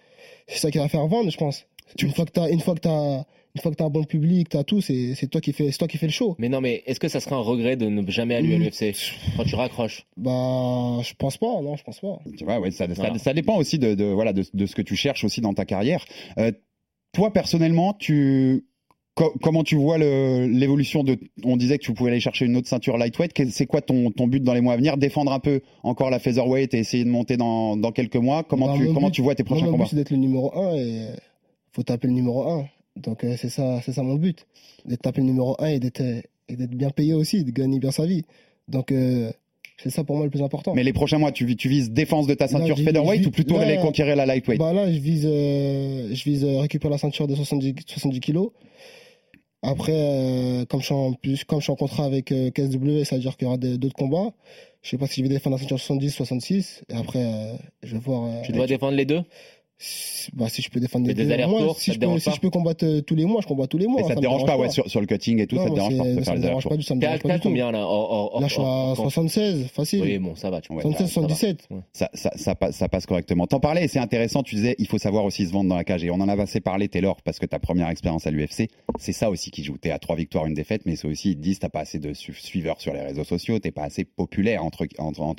[0.47, 1.67] C'est ça qui va faire vendre, je pense.
[2.01, 4.49] Une fois que t'as une fois que t'as une fois que t'as un bon public,
[4.49, 6.37] t'as tout, c'est c'est toi qui fais c'est toi qui fais le show.
[6.39, 8.63] Mais non, mais est-ce que ça serait un regret de ne jamais aller à Mm.
[8.63, 8.95] l'UFC
[9.37, 10.07] quand tu raccroches?
[10.17, 12.19] Bah, je pense pas, non, je pense pas.
[12.37, 13.19] Tu vois, ouais, ça, ça- Voilà.
[13.19, 15.65] ça dépend aussi de, de, voilà, de, de ce que tu cherches aussi dans ta
[15.65, 16.05] carrière.
[16.39, 16.53] Euh,
[17.13, 18.67] toi, personnellement, tu,
[19.17, 21.19] co- comment tu vois le- l'évolution de.
[21.43, 23.51] On disait que tu pouvais aller chercher une autre ceinture lightweight.
[23.51, 24.97] C'est quoi ton, ton but dans les mois à venir?
[24.97, 28.45] Défendre un peu encore la featherweight et essayer de monter dans, dans quelques mois?
[28.45, 29.89] Comment, Bah, tu, comment but- tu vois tes Moi, prochains mon but, combats?
[29.91, 31.07] c'est d'être le numéro 1 et
[31.73, 32.67] faut taper le numéro 1.
[32.97, 34.47] Donc, euh, c'est ça, c'est ça mon but.
[34.85, 38.07] D'être le numéro 1 et d'être, et d'être bien payé aussi, de gagner bien sa
[38.07, 38.25] vie.
[38.69, 39.31] Donc, euh,
[39.83, 40.75] c'est ça pour moi le plus important.
[40.75, 43.31] Mais les prochains mois, tu, vis- tu vises défense de ta ceinture j'y- featherweight ou
[43.31, 44.59] plutôt là, aller conquérir la lightweight?
[44.59, 48.51] Bah là, je vise, euh, je vise récupérer la ceinture de 70, 70 kilos.
[49.63, 53.05] Après, euh, comme, je suis en, plus- comme je suis en contrat avec euh, KSW,
[53.05, 54.33] ça veut dire qu'il y aura d'autres combats.
[54.83, 56.83] Je sais pas si je vais défendre la ceinture 70, 66.
[56.89, 58.25] Et après, euh, je vais voir.
[58.25, 59.21] euh, Tu dois défendre les deux?
[60.35, 61.31] Bah, si je peux défendre des deux.
[61.31, 63.15] allers-retours, Moi, ça si, te je peux, dérange si pas je peux combattre euh, tous
[63.15, 64.01] les mois, je combat tous les mois.
[64.01, 65.69] Et ça te me dérange pas, ouais, sur, sur le cutting et tout, Non, ça
[65.71, 67.23] te dérange pas de ça faire les dérange pas du ça me T'es à dérange
[67.23, 67.49] pas t'es à du tout.
[67.49, 70.03] combien là Là, je suis à hors- 76, facile.
[70.03, 70.61] Oui, bon, ça va.
[70.61, 71.29] Tu Ouais, 76, ça va.
[71.29, 71.69] 77.
[71.93, 73.47] ça, ça, ça, passe, ça passe correctement.
[73.47, 75.85] T'en parlais et c'est intéressant, tu disais, il faut savoir aussi se vendre dans la
[75.85, 76.05] cage.
[76.05, 79.13] Et on en a assez parlé, Taylor, parce que ta première expérience à l'UFC, c'est
[79.13, 79.77] ça aussi qui joue.
[79.79, 81.99] T'es à trois victoires, une défaite, mais c'est aussi, ils te disent, t'as pas assez
[81.99, 84.87] de su- suiveurs sur les réseaux sociaux, t'es pas assez populaire, entre,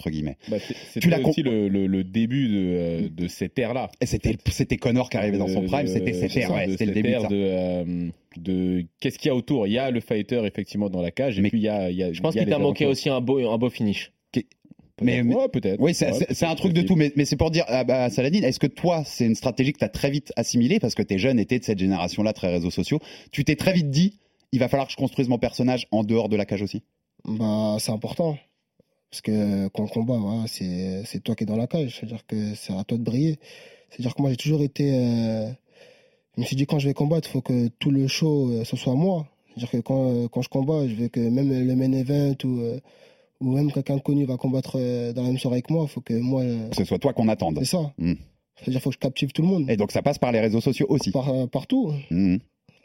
[0.10, 0.38] guillemets.
[0.48, 0.58] Bah,
[1.00, 3.90] Tu l'as C'était aussi le, début de, euh, cette ère-là.
[4.04, 7.10] C'était, c'était Connor qui arrivait dans son De- prime, c'était ça, ouais, c'était le début
[7.12, 9.68] de de, euh, de qu'est-ce qu'il y a autour?
[9.68, 11.90] Il y a le fighter effectivement dans la cage, et Mais- puis il y a,
[11.90, 12.12] il y a.
[12.14, 14.12] Je pense qu'il t'a manqué aussi un beau, un beau finish.
[15.04, 15.80] Mais, mais- Ouais, peut-être.
[15.82, 18.44] oui, c'est, Ouais, un truc de tout, mais, mais c'est pour dire, ah bah, Saladin,
[18.44, 21.40] est-ce que toi, c'est une stratégie que t'as très vite assimilée, parce que t'es jeune
[21.40, 23.00] et t'es de cette génération-là, très réseaux sociaux,
[23.32, 24.20] tu t'es très vite dit,
[24.52, 26.84] il va falloir que je construise mon personnage en dehors de la cage aussi?
[27.26, 28.38] Bah, c'est important.
[29.10, 31.98] Parce que quand on combat, voilà, c'est toi qui es dans la cage.
[32.00, 33.38] C'est-à-dire que c'est à toi de briller.
[33.92, 34.92] C'est-à-dire que moi, j'ai toujours été.
[34.94, 35.50] euh,
[36.36, 38.64] je me suis dit, quand je vais combattre, il faut que tout le show, euh,
[38.64, 39.28] ce soit moi.
[39.50, 42.62] C'est-à-dire que quand, euh, quand je combat, je veux que même le main event ou,
[43.42, 44.78] ou même quelqu'un de connu va combattre
[45.14, 46.44] dans la même soirée que moi, il faut que moi.
[46.70, 47.58] Que ce soit toi qu'on attende.
[47.60, 47.94] c'est ça.
[47.98, 48.14] Mm.
[48.56, 49.70] C'est-à-dire qu'il faut que je captive tout le monde.
[49.70, 51.12] Et donc ça passe par les réseaux sociaux aussi.
[51.12, 51.94] Par, partout.
[52.12, 52.40] Mhm.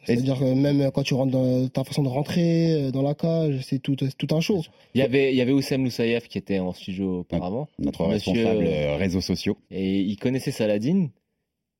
[0.07, 3.61] C'est-à-dire que même quand tu rentres dans ta façon de rentrer euh, dans la cage,
[3.62, 4.62] c'est tout, tout un show.
[4.95, 7.68] Il y avait, il y avait Oussem Loussaïef qui était en studio auparavant.
[7.78, 9.57] Notre responsable euh, euh, réseaux sociaux.
[9.70, 11.09] Et il connaissait Saladin.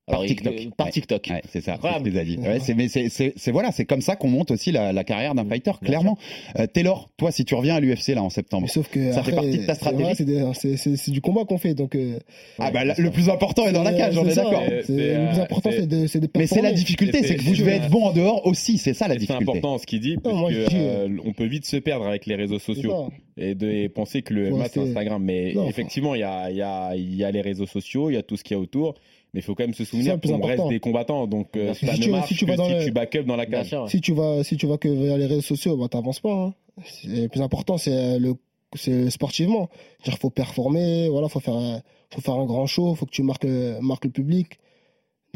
[0.09, 0.53] Alors, par TikTok.
[0.53, 0.91] euh, par Ouais.
[0.93, 1.27] TikTok.
[1.29, 2.09] Ouais, c'est ça, c'est ce Incroyable.
[2.09, 2.37] qu'il a dit.
[2.37, 5.03] Ouais, c'est, mais c'est, c'est, c'est- voilà, c'est comme ça qu'on monte aussi la, la
[5.03, 6.17] carrière d'un fighter, clairement.
[6.57, 9.31] Euh, Taylor, toi, si tu reviens à l'UFC là en septembre, sauf que ça après,
[9.31, 10.01] fait partie de ta c'est- stratégie.
[10.03, 11.95] voilà, c'est des- c'est c'est- c'est du combat qu'on fait, donc.
[11.95, 12.19] euh,
[12.57, 14.63] ah bah le plus important est dans la cage, on c'est est d'accord.
[14.65, 17.35] c'est- C'est, Le plus important, c'est- c'est de, c'est de Mais c'est la difficulté, c'est
[17.35, 19.51] que vous c'est- devez être bon en dehors aussi, c'est ça la Et C'est difficulté.
[19.57, 22.07] important ce qu'il dit, parce moi, que, je dis, euh, on peut vite se perdre
[22.07, 25.21] avec les réseaux C'est sociaux et de penser que le MMA c'est Instagram.
[25.21, 28.57] Mais effectivement, il y a les réseaux sociaux, il y a tout ce qu'il y
[28.57, 28.95] a autour.
[29.33, 30.69] Mais il faut quand même se souvenir qu'on reste important.
[30.69, 31.27] des combattants.
[31.27, 32.91] Donc euh, Si ça tu- ne marche si tu que vas dans si le- tu
[32.91, 33.67] back up dans la Bien cage.
[33.69, 33.89] sûr.
[33.89, 36.33] Si tu vas, si tu vas que vers les réseaux sociaux, bah t'avances pas.
[36.33, 36.53] Hein.
[36.85, 38.35] C'est- Le plus important, c'est le,
[38.75, 39.69] c'est sportivement.
[40.05, 41.81] Il faut performer, voilà, faut faire, un-
[42.13, 43.45] faut faire un grand show, faut que tu marques,
[43.81, 44.59] marques le public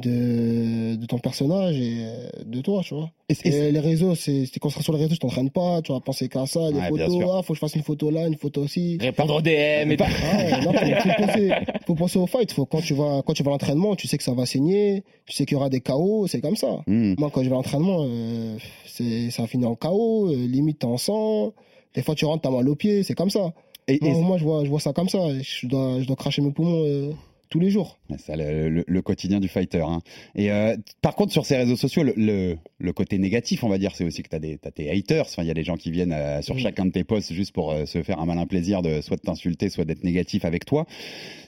[0.01, 2.05] de, de ton personnage et
[2.45, 3.11] de toi, tu vois.
[3.43, 6.45] Et- les réseaux, c'est, construis sur les réseaux, tu t'entraînes pas, tu vas penser qu'à
[6.45, 8.97] ça, les Ouais, photos, ah, faut que je fasse une photo là, une photo aussi.
[8.99, 10.03] Répondre aux DM et tout.
[10.03, 11.49] Ah non, faut, penser,
[11.85, 12.51] faut penser au fight.
[12.51, 15.03] Faut, quand tu vas, quand tu vas à l'entraînement, tu sais que ça va saigner,
[15.25, 16.81] tu sais qu'il y aura des KO, c'est comme ça.
[16.87, 17.15] Hmm.
[17.17, 20.85] Moi, quand je vais à l'entraînement, euh, c'est, ça finit en KO, euh, limite t'es
[20.85, 21.53] en sang.
[21.95, 23.53] Des fois, tu rentres, t'as mal aux pieds, c'est comme ça.
[23.87, 25.19] Et- et- moi, je vois, je vois ça comme ça.
[25.41, 27.11] Je dois, je dois cracher mes poumons euh,
[27.51, 27.99] tous les jours.
[28.17, 29.81] C'est le, le- le quotidien du fighter.
[29.81, 29.99] hein.
[30.35, 33.77] Et euh, par contre, sur ces réseaux sociaux, le, le, le côté négatif, on va
[33.77, 35.25] dire, c'est aussi que tu as, as tes haters.
[35.27, 37.51] Enfin, il y a des gens qui viennent euh, sur chacun de tes posts juste
[37.53, 40.65] pour euh, se faire un malin plaisir de soit de t'insulter, soit d'être négatif avec
[40.65, 40.85] toi.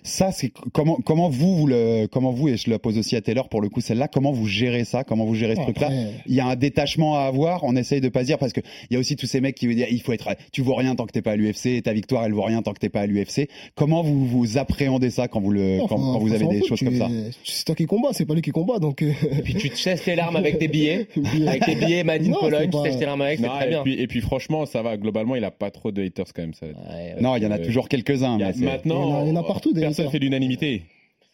[0.03, 3.21] Ça, c'est comment, comment vous, vous le, comment vous, et je la pose aussi à
[3.21, 5.03] Taylor pour le coup, celle-là, comment vous gérez ça?
[5.05, 5.87] Comment vous gérez ce truc-là?
[5.87, 7.63] après, Il y a un détachement à avoir.
[7.63, 9.67] On essaye de pas dire parce que il y a aussi tous ces mecs qui
[9.67, 11.93] veulent dire il faut être, tu vaux rien tant que t'es pas à l'UFC, ta
[11.93, 13.47] victoire elle vaut rien tant que t'es pas à l'UFC.
[13.75, 17.09] Comment vous vous appréhendez ça quand vous le, quand, vous avez des choses comme ça
[17.43, 19.01] C'est toi qui combat, c'est pas lui qui combat, donc.
[19.01, 19.11] euh,
[19.43, 21.07] Puis tu te chasses tes larmes avec tes billets.
[21.47, 23.65] Avec tes billets, Madine Non, Pologne, c'est tu pas- chasses tes larmes avec, c'est très
[23.65, 23.83] et, bien.
[23.83, 24.97] puis, et puis franchement, ça va.
[24.97, 26.53] Globalement, il a pas trop de haters quand même.
[26.53, 26.65] Ça.
[26.65, 27.15] Ouais.
[27.21, 28.35] Non, il y en a Euh, toujours quelques-uns.
[28.37, 30.83] Il y a- mais c'est- maintenant, Il y en a- partout, des personne fait l'unanimité.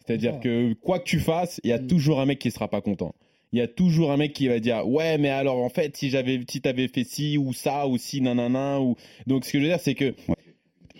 [0.06, 2.80] C'est-à-dire que quoi que tu fasses, il y a toujours un mec qui sera pas
[2.80, 3.14] content.
[3.52, 6.08] Il y a toujours un mec qui va dire ouais mais alors en fait si
[6.08, 8.94] j'avais si t'avais fait ci ou ça ou si nanana ou
[9.26, 10.14] donc ce que je veux dire c'est que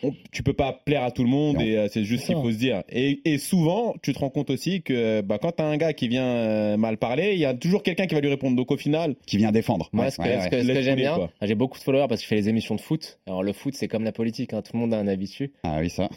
[0.02, 1.60] on- tu peux pas plaire à tout le monde Non.
[1.62, 4.30] et euh, c'est juste ce qu'il faut se dire et, et souvent tu te rends
[4.30, 7.44] compte aussi que bah, quand t'as un gars qui vient euh, mal parler il y
[7.44, 9.88] a toujours quelqu'un qui va lui répondre donc au final qui vient défendre.
[9.92, 10.50] Moi, Ouais, ce que, ouais, ce ouais.
[10.50, 12.48] que- ce que Laisse j'aime bien, j'ai beaucoup de followers parce que je fais les
[12.48, 13.18] émissions de foot.
[13.26, 15.52] Alors le foot, c'est comme la politique, hein, tout le monde a un avis dessus.
[15.64, 16.08] Ah oui, ça.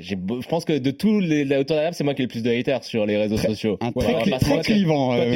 [0.00, 0.14] Je
[0.48, 2.28] pense que de tous les la autour de la table, c'est moi qui ai le
[2.28, 3.78] plus de haters sur les réseaux sociaux.
[3.80, 5.12] Un Ouais, très, se très clivant.
[5.14, 5.32] Euh,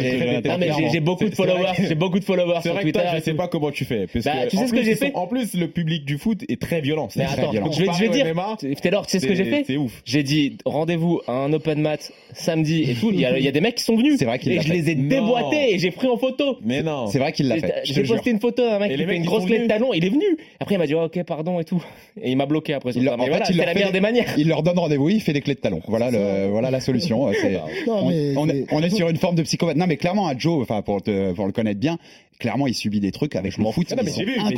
[0.93, 3.01] j'ai- beaucoup de followers, j'ai beaucoup de followers sur Twitter.
[3.17, 4.07] je sais pas comment tu fais.
[4.13, 5.13] Parce Bah, que, tu sais en ce que plus, j'ai sont- fait?
[5.15, 7.09] En plus, le public du foot est très violent.
[7.17, 7.71] Mais très attends, violent.
[7.73, 9.65] je vais, je dire, MMA, Taylor, tu sais ce que j'ai fait?
[9.67, 10.03] C'est ouf.
[10.05, 13.11] J'ai dit rendez-vous à un open mat samedi et tout.
[13.13, 14.17] Il y a, il y a des mecs qui sont venus.
[14.19, 16.59] C'est vrai qu'il Et je les ai déboîtés et j'ai pris en photo.
[16.63, 17.07] Mais non.
[17.07, 17.81] C'est vrai qu'il l'a fait.
[17.85, 19.69] J'ai posté une photo d'un mec qui fait une grosse sont clé de venus.
[19.73, 19.93] talon.
[19.95, 20.25] Il est venu.
[20.61, 21.83] Après, il m'a dit oh, ok, pardon et tout.
[22.21, 22.91] Et il m'a bloqué après.
[22.91, 22.99] en fait,
[23.51, 24.27] il la des manières.
[24.43, 25.81] Il leur donne rendez-vous, il fait des clés de talon.
[25.87, 27.27] Voilà, le, voilà la solution.
[27.87, 29.77] Non, on, mais on est, c'est- on est sur une forme de psychopathe.
[29.77, 31.99] Non, mais clairement, à Joe, enfin pour, te- pour le connaître bien,
[32.39, 33.87] clairement, il subit des trucs avec le foot
[34.41, 34.49] Ah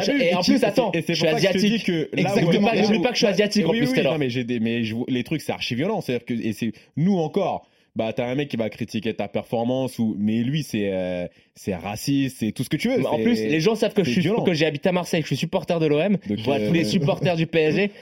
[0.00, 0.22] je- vu.
[0.22, 1.88] et en plus, attends, je suis je asiatique.
[2.20, 2.52] Exactement.
[2.52, 4.84] N'oublie pas- n'oublie pas que je suis asiatique en plus, non, mais j'ai des, mais
[4.84, 6.00] je- les trucs, c'est archi violent.
[6.00, 7.66] C'est-à-dire que, et c'est, nous encore,
[7.96, 11.74] bah, t'as un mec qui va critiquer ta performance ou, mais lui, c'est, euh, c'est
[11.76, 12.98] raciste, c'est tout ce que tu veux.
[12.98, 14.42] Mais En plus, les gens savent que je suis violent.
[14.42, 16.16] que j'ai habité à Marseille, que je suis supporter de l'OM.
[16.28, 17.92] Je vois euh, tous les supporters du PSG.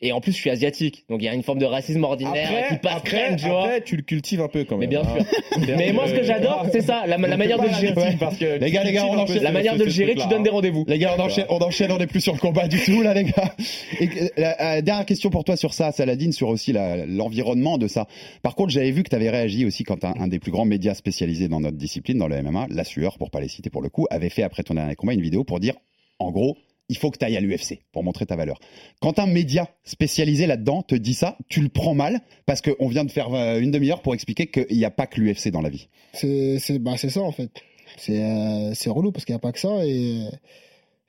[0.00, 1.04] Et en plus, je suis asiatique.
[1.10, 3.64] Donc il y a une forme de racisme ordinaire qui passe après, crème, tu vois.
[3.64, 5.02] après, tu le cultives un peu quand Mais même.
[5.02, 5.16] bien hein.
[5.16, 5.24] sûr.
[5.52, 7.92] C'est-à-dire Mais moi, ce que j'adore, c'est ça, la, la manière de le gérer.
[7.92, 9.42] victime, parce que Les gars, les gars, on enchaîne.
[9.42, 10.54] La manière de le gérer, tu donnes des hein.
[10.54, 10.84] rendez-vous.
[10.88, 13.12] Les gars, on enchaîne, on enchaîne, on n'est plus sur le combat du tout, là,
[13.12, 13.54] les gars.
[14.00, 18.06] Euh, dernière question pour toi sur ça, Saladin, sur aussi l'environnement de ça.
[18.42, 20.94] Par contre, j'avais vu que tu avais réagi aussi quand un, des plus grands médias
[20.94, 23.88] spécialisés dans notre discipline, dans le MMA, La Sueur, pour pas les citer pour le
[23.88, 25.74] coup, avait fait après ton dernier combat une vidéo pour dire,
[26.18, 26.56] en gros,
[26.88, 28.58] il faut que tu ailles à l'UFC pour montrer ta valeur.
[29.00, 33.04] Quand un média spécialisé là-dedans te dit ça, tu le prends mal parce qu'on vient
[33.04, 35.70] de faire euh, une demi-heure pour expliquer qu'il n'y a pas que l'UFC dans la
[35.70, 35.88] vie.
[36.12, 37.50] C'est bah ça en fait.
[37.96, 40.28] C'est euh, relou parce qu'il n'y a pas que ça et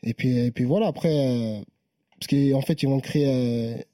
[0.03, 1.61] et puis et puis voilà après euh,
[2.19, 3.85] parce qu'en fait ils vont créer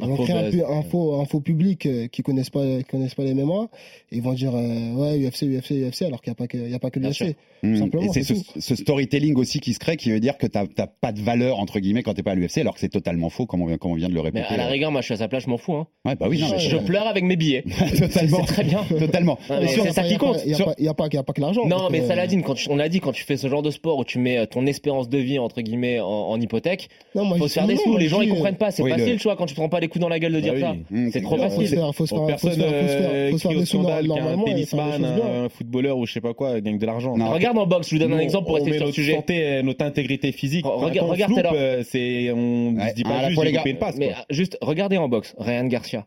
[0.00, 0.52] euh, ils Un faux créer un, buzz.
[0.52, 3.68] pu- un faux un faux public euh, qui connaissent pas qui connaissent pas les MMA
[4.12, 6.56] et ils vont dire euh, ouais UFC UFC UFC alors qu'il n'y a pas que
[6.58, 7.36] il y a pas que Bien l'UFC.
[7.62, 7.76] Mmh.
[7.76, 10.66] Simplement, Et c'est ce, ce storytelling aussi qui se crée qui veut dire que t'as
[10.66, 13.30] t'as pas de valeur entre guillemets quand t'es pas à l'UFC alors que c'est totalement
[13.30, 14.46] faux comme on, vient- comme on vient de le Mais répéter.
[14.54, 15.72] à la rigueur, moi, je suis à sa place, je m'en fous.
[15.74, 15.86] Hein.
[16.04, 17.62] Ouais, bah oui, non, mais Je pleure avec mes billets.
[17.98, 18.84] totalement, C'est très bien.
[18.98, 19.38] totalement.
[19.48, 20.36] Mais c'est ça qui compte.
[20.44, 21.66] Il n'y a, Sur- pas- a a que l'argent.
[21.66, 23.98] Non, mais Saladin, quand tu- on l'a dit, quand tu fais ce genre de sport
[23.98, 27.38] où tu mets euh, ton espérance de vie entre guillemets en, en hypothèque, Non, moi,
[27.38, 27.96] faut se faire des sous.
[27.96, 28.70] Les gens ils euh, comprennent pas.
[28.70, 30.54] C'est facile, tu vois, quand tu prends pas les coups dans la gueule de dire
[30.54, 30.72] Bah ça.
[30.72, 30.84] oui.
[30.90, 31.68] Mmh, C'est trop Faut se facile.
[31.68, 33.50] faire, faut se Bon, faire, faut se personne faire, faut se faire, faut se faire
[33.52, 37.16] crie au scandale qu'un tennisman, un footballeur ou je sais pas quoi gagne de l'argent.
[37.16, 39.14] Non, Regarde en boxe, je vous donne un exemple pour rester sur le notre sujet.
[39.14, 40.64] santé, euh, notre intégrité physique.
[40.66, 41.14] Regarde-
[41.54, 43.96] euh, c'est, on se dit pas juste, une passe.
[43.98, 46.06] Mais juste, regardez en boxe, Ryan Garcia.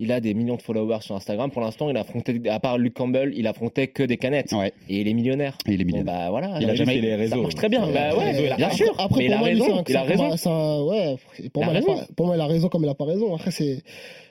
[0.00, 1.50] Il a des millions de followers sur Instagram.
[1.52, 4.52] Pour l'instant, il a affronté, à part Luke Campbell, il affrontait que des canettes.
[4.88, 5.56] Et il est millionnaire.
[5.66, 6.14] Et il est Bon, millionnaire.
[6.24, 6.58] bah voilà.
[6.60, 7.36] Il a jamais les réseaux.
[7.36, 7.86] Ça marche très bien.
[7.86, 8.92] Ouais, Bah ouais, réseaux, bien sûr.
[8.98, 9.84] Après, mais il a moi, raison.
[9.88, 10.24] Il a raison.
[10.50, 11.16] un- ouais,
[11.52, 11.94] pour Il moi, il a raison.
[11.94, 13.34] pas- pour moi, il a raison comme il a pas raison.
[13.36, 13.82] Après, c'est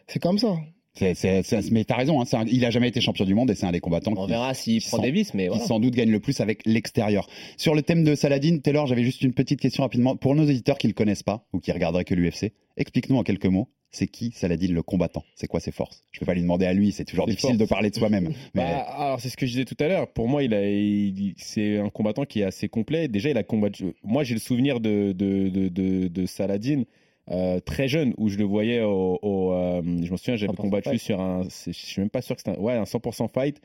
[0.07, 0.57] c'est comme ça.
[0.95, 3.49] C'est- c'est- c'est- mais t'as raison, hein, un- il a jamais été champion du monde
[3.49, 5.59] et c'est un des combattants On qui, verra s'il prend sans- des vis, mais qui
[5.59, 7.27] sans doute gagne le plus avec l'extérieur.
[7.57, 10.15] Sur le thème de Saladin, Taylor, j'avais juste une petite question rapidement.
[10.17, 13.47] Pour nos éditeurs qui le connaissent pas ou qui regarderaient que l'UFC, explique-nous en quelques
[13.47, 16.03] mots, c'est qui Saladin le combattant C'est quoi ses forces?
[16.11, 18.33] Je peux pas lui demander à lui, c'est toujours difficile de parler de soi-même.
[18.53, 20.07] Mais Bah, alors c'est ce que je disais tout à l'heure.
[20.09, 23.07] Pour moi, il a, il- c'est un combattant qui est assez complet.
[23.07, 23.93] Déjà, il a combattu.
[24.03, 26.83] Moi, j'ai le souvenir de de de, de, de Saladin
[27.31, 29.17] euh, très jeune où je le voyais au.
[29.21, 30.99] au, euh, je me souviens, j'avais 100% combattu fight.
[31.01, 31.43] sur un.
[31.43, 33.61] Je suis même pas sûr que c'était un, ouais un 100% fight.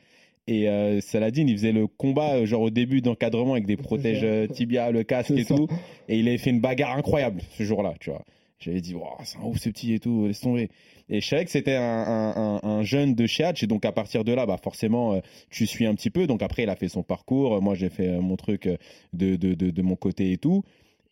[0.47, 4.89] Et euh, Saladin, il faisait le combat genre au début d'encadrement avec des protèges tibia,
[4.91, 5.55] le casque et ça.
[5.55, 5.67] tout.
[6.07, 8.23] Et il avait fait une bagarre incroyable ce jour-là, tu vois.
[8.59, 10.69] J'avais dit, Wow, c'est un ouf ce petit et tout, laisse tomber.
[11.07, 13.91] Et je savais que c'était un, un- un- un jeune de chez et donc à
[13.91, 16.27] partir de là, bah forcément, euh, tu suis un petit peu.
[16.27, 17.61] Donc après, il a fait son parcours.
[17.61, 18.75] Moi, j'ai fait euh, mon truc euh,
[19.13, 20.63] de, de, de, de mon côté et tout.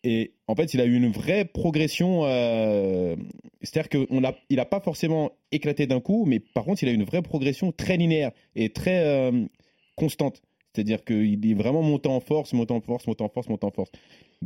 [0.04, 2.22] Et en fait, il a eu une vraie progression.
[3.62, 6.92] C'est-à-dire qu'il n'a il a pas forcément éclaté d'un coup, mais par contre, il a
[6.92, 9.32] eu une vraie progression très linéaire et très
[9.96, 10.40] constante.
[10.74, 13.70] C'est-à-dire qu'il est vraiment monté en force, monté en force, monté en force, monté en
[13.70, 13.90] force.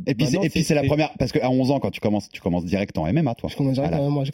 [0.07, 1.99] Et puis, c'est- Maintenant, et puis c'est la première parce qu'à 11 ans quand tu
[1.99, 3.47] commences tu commences direct en MMA toi.
[3.51, 4.23] Je commence direct en MMA.
[4.23, 4.31] J'ai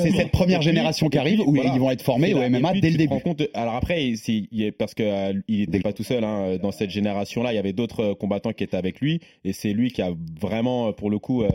[0.00, 1.74] C'est cette première génération qui arrive où voilà.
[1.74, 3.20] ils vont être formés au MMA puis, dès le début.
[3.20, 6.88] compte- alors après, c'est- parce que euh, il n'était pas tout seul hein, dans cette
[6.90, 7.52] génération-là.
[7.52, 10.12] Il y avait d'autres euh, combattants qui étaient avec lui, et c'est lui qui a
[10.40, 11.48] vraiment, euh, pour le coup, euh,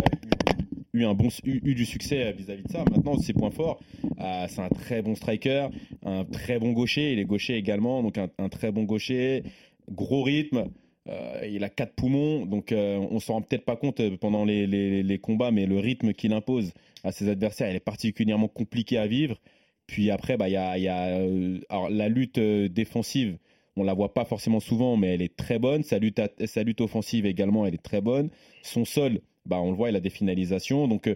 [0.93, 2.83] eu un bon, eu, eu du succès euh, vis-à-vis de ça.
[2.91, 3.79] Maintenant, ses points forts,
[4.19, 5.67] euh, c'est un très bon striker,
[6.05, 7.13] un très bon gaucher.
[7.13, 9.43] Il est gaucher également, donc un, un très bon gaucher,
[9.89, 10.65] gros rythme.
[11.07, 14.45] Euh, il a quatre poumons, donc euh, on s'en rend peut-être pas compte euh, pendant
[14.45, 16.71] les, combats, mais le rythme qu'il impose
[17.03, 19.39] à ses adversaires, il est particulièrement compliqué à vivre.
[19.87, 23.37] Puis après, bah, y a, euh, alors, la lutte défensive.
[23.75, 25.83] On la voit pas forcément souvent, mais elle est très bonne.
[25.83, 28.29] Sa lutte, sa lutte offensive également, elle est très bonne.
[28.61, 30.87] Son sol, bah, on le voit, il a des finalisations.
[30.87, 31.09] Donc,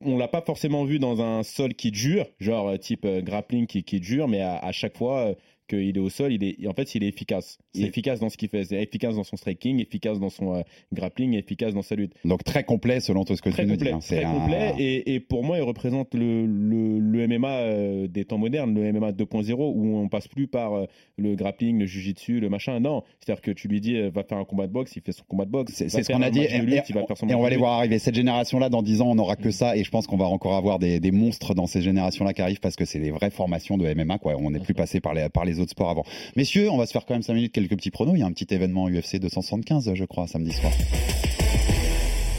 [0.00, 4.26] on l'a pas forcément vu dans un sol qui dure, genre type grappling qui, dure,
[4.26, 5.34] mais à, chaque fois
[5.68, 7.58] qu'il est au sol, il est, en fait, il est efficace.
[7.74, 8.64] Il est efficace dans ce qu'il fait.
[8.64, 10.62] C'est efficace dans son striking, efficace dans son euh,
[10.92, 13.74] grappling, efficace dans sa lutte Donc très complet selon tout ce que très tu nous
[13.76, 13.94] complet, dis.
[13.94, 13.98] hein.
[14.00, 18.24] Très un- complet et, et pour moi il représente le, le, le MMA euh, des
[18.24, 22.40] temps modernes, le MMA 2.0 où on passe plus par euh, le grappling, le jujitsu,
[22.40, 22.80] le machin.
[22.80, 25.24] Non, c'est-à-dire que tu lui dis va faire un combat de boxe, il fait son
[25.28, 25.72] combat de boxe.
[25.74, 26.40] C'est ce qu'on a dit.
[26.40, 27.60] Et, lutte, et- il va faire son et on va les lutte.
[27.60, 27.98] voir arriver.
[27.98, 29.76] Cette génération-là, dans 10 ans, on n'aura que ça.
[29.76, 32.60] Et je pense qu'on va encore avoir des, des monstres dans ces générations-là qui arrivent
[32.60, 34.18] parce que c'est des vraies formations de MMA.
[34.18, 34.36] Quoi.
[34.38, 36.04] On n'est plus passé par les, par les autres sports avant.
[36.36, 38.14] Messieurs, on va se faire quand même 5 minutes, quelques petits pronos.
[38.14, 40.72] Il y a un petit événement UFC 275, je crois, samedi soir.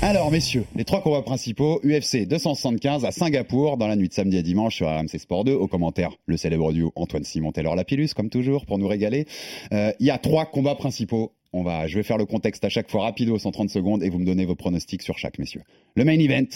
[0.01, 4.37] Alors, messieurs, les trois combats principaux, UFC 275 à Singapour, dans la nuit de samedi
[4.37, 5.53] à dimanche sur RMC Sport 2.
[5.53, 9.25] Au commentaire, le célèbre duo Antoine Simon Taylor Lapillus, comme toujours, pour nous régaler.
[9.73, 11.33] Euh, Il y a trois combats principaux.
[11.51, 14.19] On va, je vais faire le contexte à chaque fois rapido, 130 secondes, et vous
[14.19, 15.63] me donnez vos pronostics sur chaque, messieurs.
[15.95, 16.47] Le main event,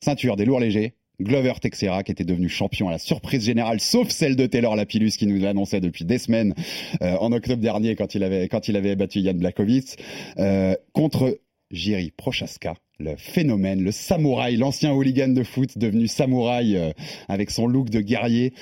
[0.00, 0.94] ceinture des lourds légers.
[1.20, 5.12] Glover Texera, qui était devenu champion à la surprise générale, sauf celle de Taylor Lapillus,
[5.12, 6.54] qui nous l'annonçait depuis des semaines
[7.02, 9.98] euh, en octobre dernier quand il avait, quand il avait battu Yann Blakovic,
[10.38, 11.38] euh, contre
[11.70, 16.92] Jiri Prochaska, le phénomène, le samouraï, l'ancien hooligan de foot devenu samouraï euh,
[17.28, 18.52] avec son look de guerrier,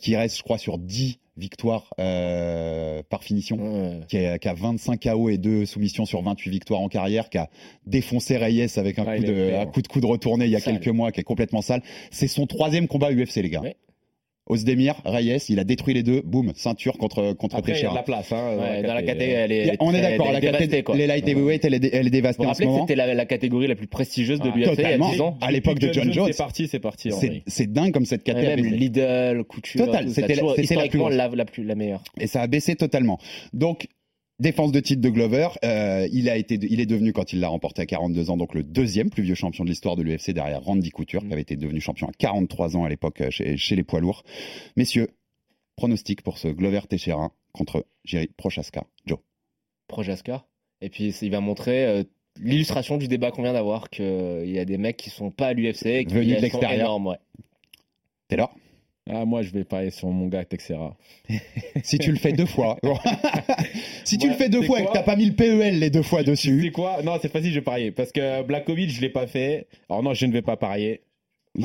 [0.00, 4.00] qui reste, je crois, sur 10 victoires euh, par finition, Ouais.
[4.08, 7.38] qui, a, qui a 25 KO et 2 soumissions sur 28 victoires en carrière, qui
[7.38, 7.48] a
[7.86, 9.66] défoncé Reyes avec un, Ouais, coup, de, fait, un hein.
[9.66, 10.74] coup de retourné il y a Sale.
[10.78, 11.82] quelques mois, qui est complètement sale.
[12.10, 13.62] C'est son troisième combat UFC, les gars.
[13.62, 13.76] Ouais.
[14.50, 17.80] Ozdemir, Reyes, il a détruit les deux, boum, ceinture contre, contre Après, il y a
[17.80, 17.92] Teixeira.
[17.92, 18.32] de la place.
[18.32, 19.18] Hein, Ouais, dans la caté.
[19.18, 20.96] catégorie, elle est, on est d'accord, la est dévastée, caté- quoi.
[20.96, 22.80] les light heavyweight, elle est, elle est dévastée vous en ce moment.
[22.80, 25.10] c'était la, la catégorie la plus prestigieuse de Ah, l'UFC il y a totalement.
[25.12, 26.26] 10 ans À l'époque de John Jones.
[26.30, 27.10] C'est parti, c'est parti.
[27.46, 28.64] C'est dingue comme cette Et caté a même.
[28.66, 30.42] Lidl, Couture, Total, c'était la,
[31.34, 32.02] la, plus, la meilleure.
[32.20, 33.18] et ça a baissé totalement.
[33.52, 33.86] Donc
[34.40, 37.48] défense de titre de Glover, euh, il a été, il est devenu quand il l'a
[37.48, 40.62] remporté à 42 ans, donc le deuxième plus vieux champion de l'histoire de l'UFC derrière
[40.62, 43.76] Randy Couture, qui avait été devenu champion à 43 ans à l'époque euh, chez, chez
[43.76, 44.24] les poids lourds.
[44.76, 45.08] Messieurs,
[45.76, 48.84] pronostic pour ce Glover Teixeira contre Jerry Prochaska.
[49.06, 49.18] Joe.
[49.88, 50.46] Projaska.
[50.80, 52.02] Et puis il va montrer euh,
[52.40, 55.52] l'illustration du débat qu'on vient d'avoir qu'il y a des mecs qui sont pas à
[55.52, 57.00] l'UFC et qui Venus de l'extérieur.
[57.00, 57.16] ouais.
[58.28, 58.54] Taylor,
[59.12, 60.96] Ah, moi, je vais parier sur mon gars Texera.
[61.82, 62.76] si tu le fais deux fois,
[64.04, 65.78] si tu Ouais, le fais deux c'est fois et que t'as pas mis le PEL
[65.78, 67.02] les deux fois Tu dessus, sais quoi?
[67.02, 67.90] Non, c'est facile, je vais parier.
[67.90, 69.66] Parce que Blakovic, je l'ai pas fait.
[69.88, 71.02] Alors non, je ne vais pas parier.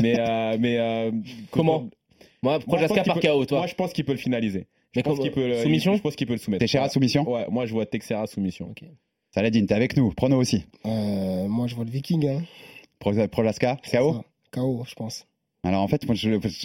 [0.00, 1.10] mais euh, mais euh,
[1.50, 1.88] Comment?
[2.42, 3.58] Moi, Moi, je par KO, toi.
[3.58, 4.66] Moi, je pense qu'il peut le finaliser.
[4.94, 5.96] Je Mais pense qu'il peut le- soumission?
[5.96, 6.60] Je pense qu'il peut le soumettre.
[6.60, 7.30] Teixeira soumission?
[7.30, 8.70] Ouais, moi je vois Texera soumission.
[8.70, 8.84] Ok.
[9.34, 10.64] Saladin, t'es avec nous, prono aussi.
[10.86, 12.26] Euh, moi, je vois le Viking.
[12.26, 12.42] Hein.
[12.98, 14.22] Pro- KO.
[14.50, 15.26] KO, je pense.
[15.64, 16.14] Alors en fait, moi,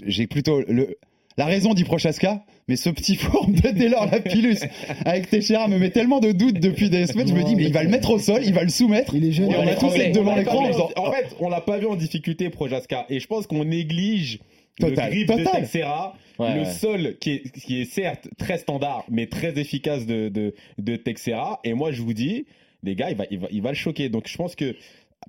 [0.05, 0.97] j'ai plutôt le.
[1.35, 4.57] La raison dit Prochaska, mais ce petit forme de Taylor Lapillus
[5.03, 7.27] avec Teixeira me met tellement de doutes depuis des semaines.
[7.27, 9.15] Je me dis, mais il va le mettre au sol, il va le soumettre.
[9.15, 9.51] Il est jeune.
[9.51, 11.87] Et on va tous être devant On l'écran en en fait, on l'a pas vu
[11.87, 14.39] en difficulté Projaska et je pense qu'on néglige
[14.79, 15.61] Total, le grip de total.
[15.61, 16.71] Texera, Ouais, le ouais.
[16.73, 21.59] sol qui est, qui est certes très standard mais très efficace de, de, de Texera
[21.63, 22.45] et moi je vous dis
[22.81, 24.75] les gars il va, il va, il va le choquer donc je pense que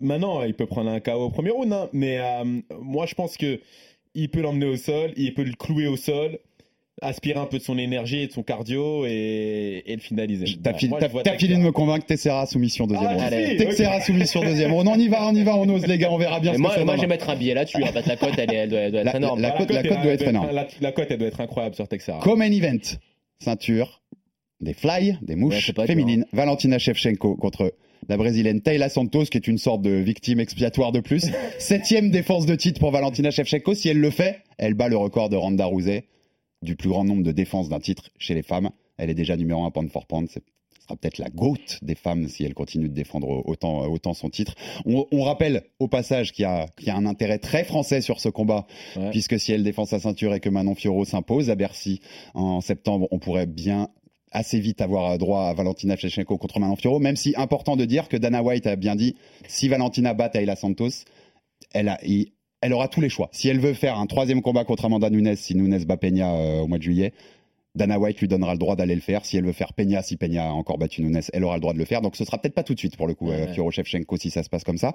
[0.01, 2.45] maintenant il peut prendre un KO au premier round hein, mais euh,
[2.81, 3.61] moi je pense que
[4.15, 6.39] il peut l'emmener au sol il peut le clouer au sol
[7.03, 10.47] aspirer un peu de son énergie et de son cardio et, et le finaliser.
[10.63, 13.49] T'as Ouais, fini, de me convaincre, Teixeira soumission deuxième Ah, round.
[13.51, 14.03] si, Texeira ok.
[14.05, 14.89] soumission deuxième round.
[14.89, 16.59] On y va, on y va, on ose les gars, on verra bien Et ce
[16.59, 17.83] que moi, ça moi, je vais mettre un billet là-dessus.
[17.85, 19.41] Fait, la cote, elle, doit, elle doit être La- énorme.
[19.41, 20.51] la- cote- la cote doit être énorme.
[20.53, 22.21] La, la cote, elle doit être incroyable sur Texera.
[22.21, 22.79] Comme un event,
[23.41, 24.01] ceinture,
[24.61, 26.27] des fly, des Ouais, mouches pas dur, féminines.
[26.33, 27.75] Valentina Shevchenko contre
[28.09, 31.27] la brésilienne Tayla Santos, qui est une sorte de victime expiatoire de plus.
[31.59, 33.75] Septième défense de titre pour Valentina Shevchenko.
[33.75, 36.05] Si elle le fait, elle bat le record de Ronda Rousey
[36.63, 38.71] du plus grand nombre de défenses d'un titre chez les femmes.
[38.97, 40.29] Elle est déjà numéro un pound for pound.
[40.31, 40.39] Ce
[40.87, 44.55] sera peut-être la GOAT des femmes si elle continue de défendre autant, autant son titre.
[44.85, 48.01] On, on rappelle au passage qu'il y, a, qu'il y a un intérêt très français
[48.03, 49.11] sur ce combat, Ouais.
[49.11, 52.01] puisque si elle défend sa ceinture et que Manon Fiorot s'impose à Bercy
[52.35, 53.89] en septembre, on pourrait bien
[54.35, 58.09] assez vite avoir droit à Valentina Shevchenko contre Manon Fiorot, même si important de dire
[58.09, 59.17] que Dana White a bien dit,
[59.49, 60.91] si Valentina bat Ayla Santos,
[61.73, 63.29] elle, a, il- elle aura tous les choix.
[63.33, 66.61] Si elle veut faire un troisième combat contre Amanda Nunes, si Nunes bat Peña euh,
[66.61, 67.13] au mois de juillet,
[67.75, 69.25] Dana White lui donnera le droit d'aller le faire.
[69.25, 71.73] Si elle veut faire Peña, si Peña a encore battu Nunes, elle aura le droit
[71.73, 72.03] de le faire.
[72.03, 73.53] Donc ce sera peut-être pas tout de suite pour le coup, Ouais, euh, ouais.
[73.53, 74.95] Fiorot Shevchenko, si ça se passe comme ça.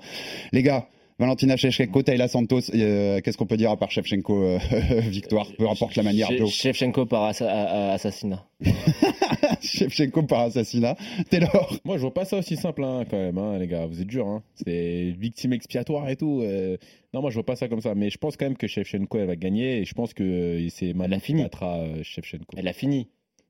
[0.54, 0.88] Les gars,
[1.20, 4.58] Valentina Shevchenko, Tayla Santos, euh, qu'est-ce qu'on peut dire à part Shevchenko euh,
[5.10, 6.30] victoire, peu importe la manière.
[6.48, 8.46] Shevchenko par assa- assassinat.
[9.62, 10.96] Shevchenko par assassinat.
[11.30, 11.76] Taylor.
[11.84, 13.86] Moi, je vois pas ça aussi simple, hein, quand même, hein, les gars.
[13.86, 14.44] Vous êtes durs, hein.
[14.66, 16.42] C'est victime expiatoire et tout.
[16.44, 16.78] euh.
[17.14, 17.96] Non, moi, je vois pas ça comme ça.
[17.96, 19.80] Mais je pense quand même que Shevchenko, elle va gagner.
[19.80, 21.42] Et je pense que euh, c'est Manon a qui fini.
[21.44, 22.46] battra euh, Shevchenko.
[22.56, 23.10] Elle a fini.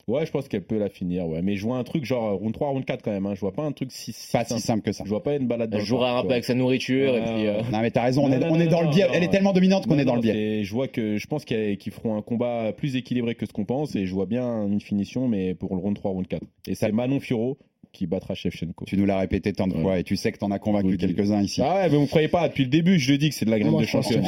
[0.10, 1.42] Ouais, je pense qu'elle peut la finir, ouais.
[1.42, 3.26] Mais je vois un truc genre round 3, round 4 quand même.
[3.26, 3.36] Hein.
[3.36, 4.60] Je vois pas un truc si, si Pas simple.
[4.62, 5.04] si simple que ça.
[5.06, 7.48] Je vois pas une balade Elle le jouera un peu avec sa nourriture et puis.
[7.48, 9.08] euh, Non mais t'as raison, on est, non, on est dans non, le biais.
[9.08, 10.64] non, Elle est tellement dominante qu'on est dans non, le biais.
[10.64, 13.66] Je vois que je pense qu'elle- qu'ils feront un combat plus équilibré que ce qu'on
[13.66, 16.42] pense et je vois bien une finition, mais pour le round 3, round 4.
[16.68, 17.58] Et c'est Manon Fiorot
[17.92, 18.86] qui battra Shevchenko.
[18.86, 19.82] Tu nous l'as répété tant de Ouais.
[19.82, 21.62] fois et tu sais que t'en as convaincu quelques-uns ici.
[21.64, 23.46] Ah ouais, mais vous me croyez pas, depuis le début, je le dis que c'est
[23.46, 24.22] de la graine de champion.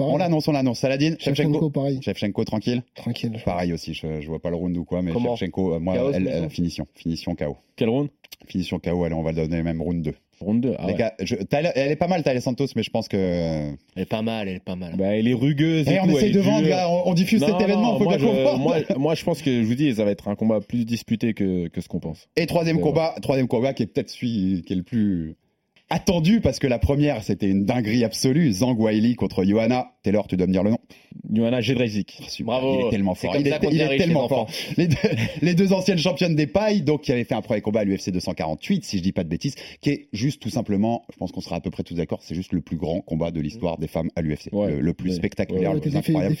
[0.00, 0.78] On l'annonce, on l'annonce.
[0.80, 2.00] Saladin, Shevchenko, pareil.
[2.02, 2.82] Shevchenko tranquille.
[2.94, 3.40] Tranquille.
[3.44, 5.96] Pareil aussi, je, je vois pas le round ou quoi, mais Comment Shevchenko, euh, moi,
[6.14, 6.86] elle, elle, finition.
[6.94, 7.56] Finition KO.
[7.76, 8.08] Quel round?
[8.46, 10.14] Finition KO, allez, on va le donner même round 2.
[10.40, 10.74] Round 2.
[10.78, 10.98] Ah Les ouais.
[10.98, 13.16] gars, je- Tyler- elle est pas mal, Tyler Santos, mais je pense que.
[13.96, 14.94] Elle est pas mal, elle est pas mal.
[14.96, 15.86] Bah, elle est rugueuse.
[15.88, 18.04] Eh, et on tout, essaye de vendre, on, on diffuse Non, cet événement, non, faut
[18.04, 18.24] moi, je,
[18.58, 21.34] moi, moi, je pense que je vous dis, ça va être un combat plus disputé
[21.34, 22.28] que, que ce qu'on pense.
[22.36, 25.36] Et troisième combat, troisième combat qui est peut-être celui qui est le plus
[25.94, 29.90] attendu parce que la première c'était une dinguerie absolue, Zhang Weili contre Johanna.
[30.02, 30.78] Taylor, tu dois me dire le nom.
[31.32, 32.18] Johanna Jedrzejczyk.
[32.28, 32.78] Super, Bravo.
[32.80, 33.32] Il est tellement fort.
[33.32, 34.50] comme Il ça est, il tellement fort.
[34.76, 34.96] Les deux,
[35.42, 38.10] les deux anciennes championnes des pailles, donc qui avaient fait un premier combat à l'UFC
[38.10, 41.40] 248, si je dis pas de bêtises, qui est juste tout simplement, je pense qu'on
[41.40, 43.86] sera à peu près tous d'accord, c'est juste le plus grand combat de l'histoire des
[43.86, 44.72] femmes à l'UFC, Ouais.
[44.72, 45.16] le, le plus Ouais.
[45.16, 46.36] spectaculaire, Ouais, le plus incroyable.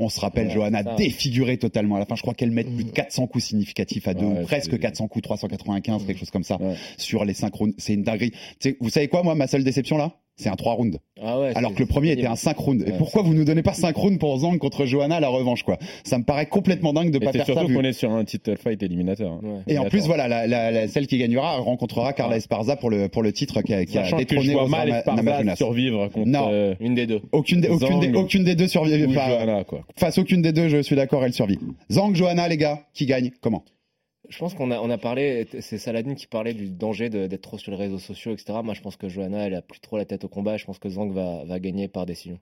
[0.00, 2.16] On se rappelle Ouais, Johanna défigurée totalement à la fin.
[2.16, 5.06] Je crois qu'elle met plus de 400 coups significatifs à deux, Ouais, presque c'est- 400
[5.06, 6.74] coups, 395, quelque chose comme ça, Ouais.
[6.96, 7.74] sur les synchrones.
[7.78, 8.30] C'est une dinguerie.
[8.58, 10.98] Tu sais, vous savez quoi, moi, ma seule déception là C'est un 3 rounds.
[11.22, 12.82] Ah ouais, Alors que le premier était un 5 rounds.
[12.86, 15.28] Et Ouais, pourquoi vous nous donnez pas 5 rounds pour Zhang contre Johanna à la
[15.28, 15.78] revanche, quoi?
[16.02, 17.52] Ça me paraît complètement dingue de Et pas faire ça.
[17.52, 19.30] surtout qu'on est sur un title fight éliminateur.
[19.32, 19.40] hein.
[19.42, 19.60] Ouais.
[19.74, 23.08] Et en plus, voilà, la, la- la- celle qui gagnera rencontrera Carla Esparza pour le,
[23.08, 25.56] pour le titre qui a, qui a que détrôné je vois Osama mal Esparza Namajunas.
[25.56, 26.48] survivre contre Non.
[26.50, 27.20] euh, Une des deux.
[27.32, 29.04] Aucune des, aucune, des, aucune des deux survit.
[29.04, 29.82] ou enfin, Johanna, quoi.
[29.96, 31.58] face aucune des deux, je suis d'accord, elle survit.
[31.92, 33.62] Zhang, Johanna, les gars, qui gagne Comment?
[34.28, 37.58] Je pense qu'on a, on a parlé, c'est Saladin qui parlait du danger d'être trop
[37.58, 38.58] sur les réseaux sociaux, etc.
[38.64, 40.56] Moi, je pense que Johanna, elle a plus trop la tête au combat.
[40.56, 42.38] Je pense que Zhang va, va gagner par décision.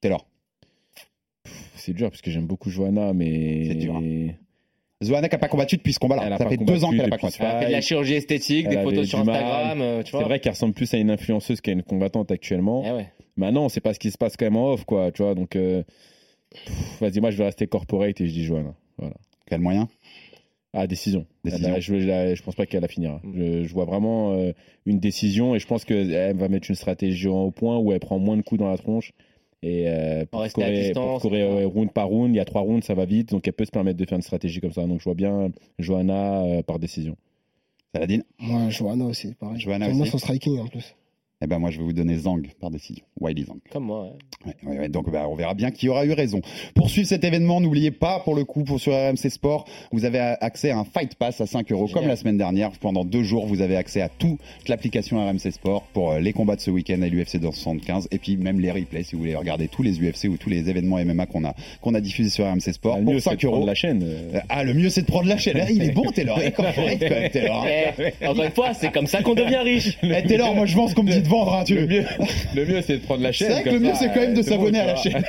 [0.00, 0.26] Taylor.
[1.76, 3.64] C'est dur parce que j'aime beaucoup Johanna, mais.
[3.66, 4.00] C'est dur,
[5.00, 6.24] Johanna qui n'a pas combattu depuis ce combat-là.
[6.26, 7.38] Elle a Ça pas fait deux ans combattu qu'elle n'a pas combattu.
[7.40, 9.20] Elle a fait de la chirurgie esthétique, Elle des photos sur.
[9.20, 10.02] Instagram, euh.
[10.04, 12.82] C'est vrai qu'elle ressemble plus à une influenceuse qu'à une combattante actuellement.
[12.86, 13.08] Eh ouais.
[13.36, 15.10] Maintenant, c'est pas ce qui se passe quand même en off, quoi.
[15.12, 15.56] Tu vois, donc.
[15.56, 15.82] euh,
[17.00, 18.74] Vas-y, moi, je vais rester corporate et je dis Johanna.
[18.98, 19.14] Voilà.
[19.46, 19.88] Quel moyen?
[20.72, 21.26] Ah, décision.
[21.44, 21.68] Décision.
[21.68, 23.20] Elle a- je, je- je pense pas qu'elle la finira.
[23.34, 24.52] Je, je vois vraiment euh,
[24.86, 28.18] une décision et je pense qu'elle va mettre une stratégie au point où elle prend
[28.18, 29.12] moins de coups dans la tronche.
[29.62, 30.40] Et euh, pour,
[31.18, 33.52] scorer, ouais, round par round, il y a trois rounds, ça va vite, donc elle
[33.52, 34.86] peut se permettre de faire une stratégie comme ça.
[34.86, 37.16] Donc je vois bien Johanna euh, par décision.
[37.94, 38.20] Saladin?
[38.38, 39.58] Moi, Johanna aussi, pareil.
[39.60, 40.12] Johanna J'aime bien aussi.
[40.12, 40.94] son striking en plus.
[41.42, 43.58] Eh ben moi je vais vous donner Zhang par décision, Wiley Zhang.
[43.72, 44.10] Comme moi, ouais.
[44.46, 46.40] Ouais, ouais, ouais, donc bah, on verra bien qui aura eu raison.
[46.74, 50.18] Pour suivre cet événement, n'oubliez pas pour le coup pour sur RMC Sport, vous avez
[50.18, 52.70] accès à un Fight Pass à 5 euros comme la semaine dernière.
[52.80, 54.38] Pendant deux jours, vous avez accès à toute
[54.68, 58.36] l'application RMC Sport pour euh, les combats de ce week-end à l'UFC 275 et puis
[58.36, 61.24] même les replays si vous voulez regarder tous les UFC ou tous les événements MMA
[61.26, 62.96] qu'on a qu'on a diffusés sur RMC Sport.
[62.96, 63.66] Ah, le pour mieux, c'est 5 de prendre euros.
[63.66, 64.02] la chaîne.
[64.04, 64.40] euh.
[64.50, 65.56] Ah le mieux c'est de prendre la chaîne.
[65.58, 66.50] Ah, il est bon Taylor, hein.
[68.20, 69.98] Eh, encore une fois, c'est comme ça qu'on devient riche.
[70.02, 71.54] Eh, Taylor, moi je vends ce qu'on me dit de vendre.
[71.54, 72.04] Hein, tu Le mieux,
[72.54, 73.48] le mieux, c'est de prendre la chaîne.
[73.48, 75.22] C'est vrai que le mieux c'est quand même de euh, s'abonner à la chaîne.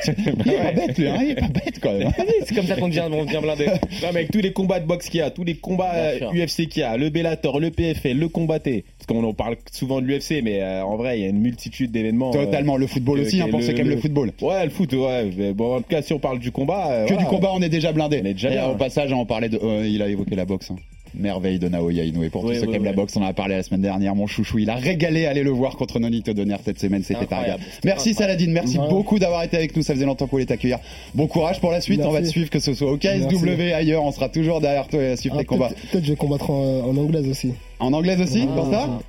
[0.45, 2.07] Il est pas bête lui, hein, il est pas bête quand même.
[2.07, 2.23] hein.
[2.45, 3.65] C'est comme ça qu'on devient, on devient blindé.
[3.67, 6.27] Non, mais avec tous les combats de boxe qu'il y a, tous les combats Bien
[6.33, 6.45] euh.
[6.45, 10.01] UFC qu'il y a, le Bellator, le PFL, le combatté, parce qu'on en parle souvent
[10.01, 12.31] de l'UFC, mais euh, en vrai, il y a une multitude d'événements.
[12.35, 14.31] euh, Totalement, le football que- aussi, hein, pour ceux qui aiment le football.
[14.41, 15.53] Ouais, le foot, ouais.
[15.53, 16.87] Bon, en tout cas, si on parle du combat.
[16.91, 18.21] euh, Que du combat, on est déjà blindé.
[18.23, 19.59] On est déjà au passage, on parlait de.
[19.61, 20.71] euh, il a évoqué la boxe.
[21.13, 22.29] Merveille de Naoya Inoue.
[22.29, 23.81] Pour Oui, tous ceux oui, qui aiment la boxe, on en a parlé la semaine
[23.81, 24.15] dernière.
[24.15, 25.25] Mon chouchou, il a régalé.
[25.25, 27.03] Allez le voir contre Nonito Donner cette semaine.
[27.03, 28.13] C'était un Merci.
[28.13, 28.51] Saladin.
[28.51, 28.87] Merci Ouais.
[28.89, 29.83] beaucoup d'avoir été avec nous.
[29.83, 30.79] Ça faisait longtemps qu'on voulait t'accueillir.
[31.13, 31.99] Bon courage pour la suite.
[31.99, 32.09] Merci.
[32.09, 34.03] On va te suivre, que ce soit au KSW, ailleurs.
[34.03, 35.69] On sera toujours derrière toi et à suivre Ah, tes combats.
[35.69, 37.53] Peut-être peut-être je vais combattre en, en anglaise aussi.
[37.79, 38.99] En anglaise aussi, Ah, pour ça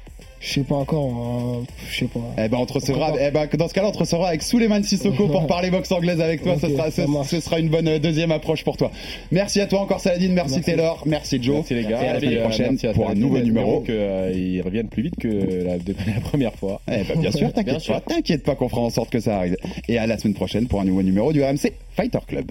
[0.45, 1.05] Je sais pas encore.
[1.07, 2.19] hein, Je sais pas.
[2.37, 4.83] Eh ben, on te recevra, eh ben, dans ce cas-là, on te recevra avec Souleymane
[4.83, 6.57] Sissoko pour parler boxe anglaise avec toi.
[6.61, 8.91] ce, sera, ce, sera une bonne euh, deuxième approche pour toi.
[9.31, 10.31] Merci à toi encore, Saladin.
[10.33, 10.65] Merci, Merci.
[10.71, 11.03] Taylor.
[11.07, 11.57] Merci, Joe.
[11.57, 12.03] Merci les gars.
[12.03, 13.81] Et à la semaine euh, prochaine merci à pour un nouveau numéro.
[13.83, 16.81] que, euh, ils reviennent plus vite que la, depuis la première fois.
[16.91, 19.57] Eh ben, bien sûr, t'inquiète pas, t'inquiète pas qu'on fera en sorte que ça arrive.
[19.89, 22.51] Et à la semaine prochaine pour un nouveau numéro du RMC Fighter Club.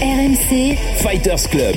[0.00, 1.76] RMC Fighters Club.